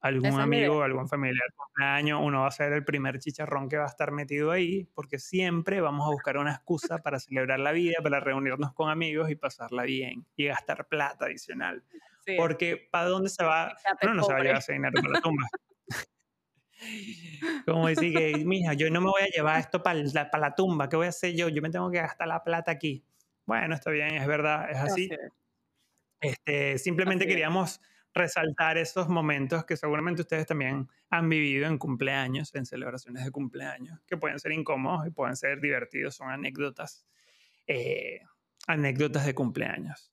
[0.01, 0.85] algún Esa amigo idea.
[0.85, 4.51] algún familiar cumpleaños, uno va a ser el primer chicharrón que va a estar metido
[4.51, 8.89] ahí, porque siempre vamos a buscar una excusa para celebrar la vida, para reunirnos con
[8.89, 11.83] amigos y pasarla bien y gastar plata adicional.
[12.25, 12.35] Sí.
[12.37, 13.75] Porque ¿para dónde se va?
[14.03, 15.47] Uno no se va a llevar ese dinero para la tumba.
[17.65, 20.55] Como decir que, mija, yo no me voy a llevar esto para la, para la
[20.55, 21.49] tumba, ¿qué voy a hacer yo?
[21.49, 23.03] Yo me tengo que gastar la plata aquí.
[23.45, 25.09] Bueno, está bien, es verdad, es así.
[25.11, 25.31] Así es.
[26.21, 27.81] Este, simplemente Así es.
[28.13, 33.99] Resaltar esos momentos que seguramente ustedes también han vivido en cumpleaños, en celebraciones de cumpleaños,
[34.07, 37.05] que pueden ser incómodos y pueden ser divertidos, son anécdotas,
[37.67, 38.21] eh,
[38.67, 40.11] anécdotas de cumpleaños.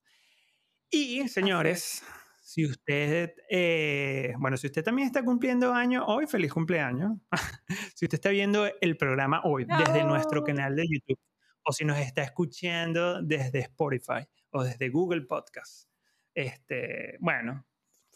[0.90, 2.04] Y, señores,
[2.42, 7.18] si usted, eh, bueno, si usted también está cumpliendo año hoy, feliz cumpleaños.
[7.94, 11.18] si usted está viendo el programa hoy desde nuestro canal de YouTube,
[11.64, 15.90] o si nos está escuchando desde Spotify o desde Google Podcast,
[16.32, 17.66] este, bueno,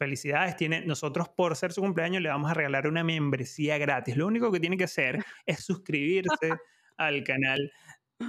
[0.01, 0.57] felicidades.
[0.57, 4.17] Tiene, nosotros por ser su cumpleaños le vamos a regalar una membresía gratis.
[4.17, 6.55] Lo único que tiene que hacer es suscribirse
[6.97, 7.71] al canal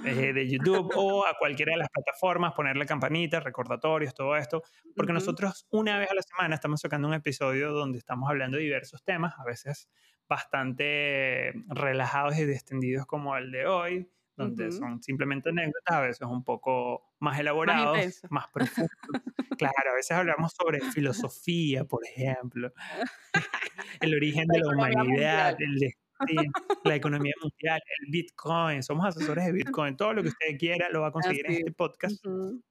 [0.06, 4.62] eh, de YouTube o a cualquiera de las plataformas, ponerle campanita, recordatorios, todo esto,
[4.96, 5.20] porque Ujú.
[5.20, 9.02] nosotros una vez a la semana estamos sacando un episodio donde estamos hablando de diversos
[9.04, 9.90] temas, a veces
[10.28, 14.78] bastante relajados y distendidos como el de hoy, donde Ujú.
[14.78, 18.28] son simplemente anécdotas, a veces un poco más elaborados, intenso.
[18.32, 18.92] más, profundos.
[19.58, 22.72] claro, a veces hablamos sobre filosofía, por ejemplo,
[24.02, 24.68] el origen de la
[25.04, 25.56] mundial.
[25.60, 26.52] el destino,
[26.84, 31.02] la economía mundial, el Bitcoin, somos asesores de Bitcoin, todo lo que usted quiera lo
[31.02, 32.64] va a conseguir en Así este podcast Ujú.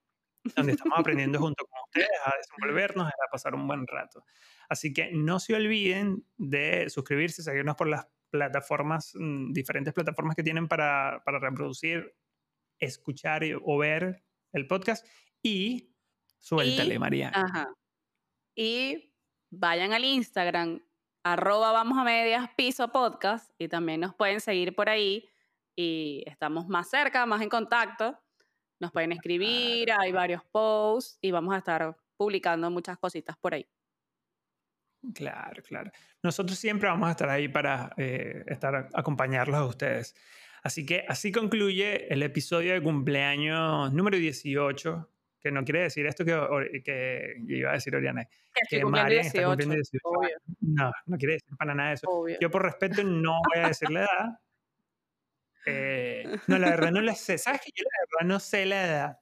[0.57, 4.25] donde estamos aprendiendo junto con ustedes a desenvolvernos, a pasar un buen rato.
[4.69, 10.43] Así que no se olviden de suscribirse, seguirnos por las plataformas, mm, diferentes plataformas que
[10.43, 12.15] tienen para, para reproducir,
[12.79, 15.07] escuchar y- o ver el podcast
[15.43, 15.95] y
[16.39, 17.31] suéltale, Y- María.
[17.35, 17.69] Ajá.
[18.57, 19.13] Y
[19.51, 20.81] vayan al Instagram,
[21.25, 25.29] arroba vamos a medias piso podcast, y también nos pueden seguir por ahí.
[25.77, 28.19] Y estamos más cerca, más en contacto.
[28.81, 33.67] Nos pueden escribir, hay varios posts y vamos a estar publicando muchas cositas por ahí.
[35.15, 35.91] Claro, claro.
[36.23, 40.15] Nosotros siempre vamos a estar ahí para eh, estar acompañarlos a ustedes.
[40.63, 46.23] Así que así concluye el episodio de cumpleaños número 18, que no quiere decir esto
[46.25, 48.29] que, Or- que iba a decir Oriana,
[48.69, 50.37] Que que Marian está 18, cumpliendo 18 obvio.
[50.61, 52.07] No, no quiere decir para nada eso.
[52.11, 52.37] obvio.
[52.39, 54.39] Yo por respeto no voy a decir la edad.
[55.67, 57.37] Eh, no, la verdad no la sé.
[57.37, 59.19] ¿Sabes que yo la verdad no sé la edad?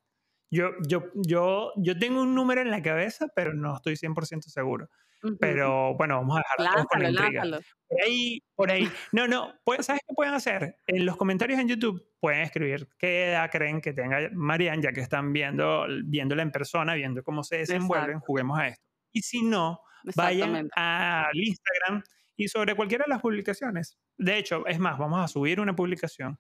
[0.51, 4.89] Yo, yo, yo, yo tengo un número en la cabeza, pero no estoy 100% seguro.
[5.41, 7.45] Pero bueno, vamos a dejar todos con la intriga.
[7.45, 7.65] lánzalo.
[7.89, 8.89] Por ahí, por ahí.
[9.13, 9.55] No, no.
[9.65, 10.77] pueden- ¿Sabes qué pueden hacer?
[10.87, 15.01] En los comentarios en YouTube pueden escribir qué edad creen que tenga Marian, ya que
[15.01, 18.27] están viendo, viéndola en persona, viendo cómo se desenvuelven, Exacto.
[18.27, 18.85] juguemos a esto.
[19.13, 19.81] Y si no,
[20.15, 22.03] vayan al Instagram
[22.37, 23.99] y sobre cualquiera de las publicaciones.
[24.17, 26.39] De hecho, es más, vamos a subir una publicación,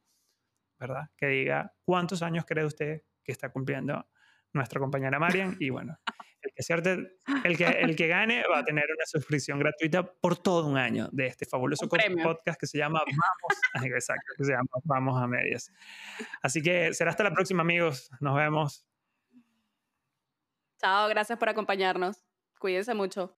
[0.79, 1.09] ¿verdad?
[1.17, 4.09] Que diga cuántos años cree usted que está cumpliendo
[4.53, 5.57] nuestra compañera Marian.
[5.59, 5.99] Y bueno,
[6.43, 10.67] el que, el, que, el que gane va a tener una suscripción gratuita por todo
[10.67, 15.21] un año de este fabuloso podcast que se llama Vamos, exacto, que se llama Vamos
[15.21, 15.73] a Medias.
[16.43, 18.11] Así que será hasta la próxima, amigos.
[18.21, 18.85] Nos vemos.
[20.81, 22.25] Chao, gracias por acompañarnos.
[22.59, 23.37] Cuídense mucho.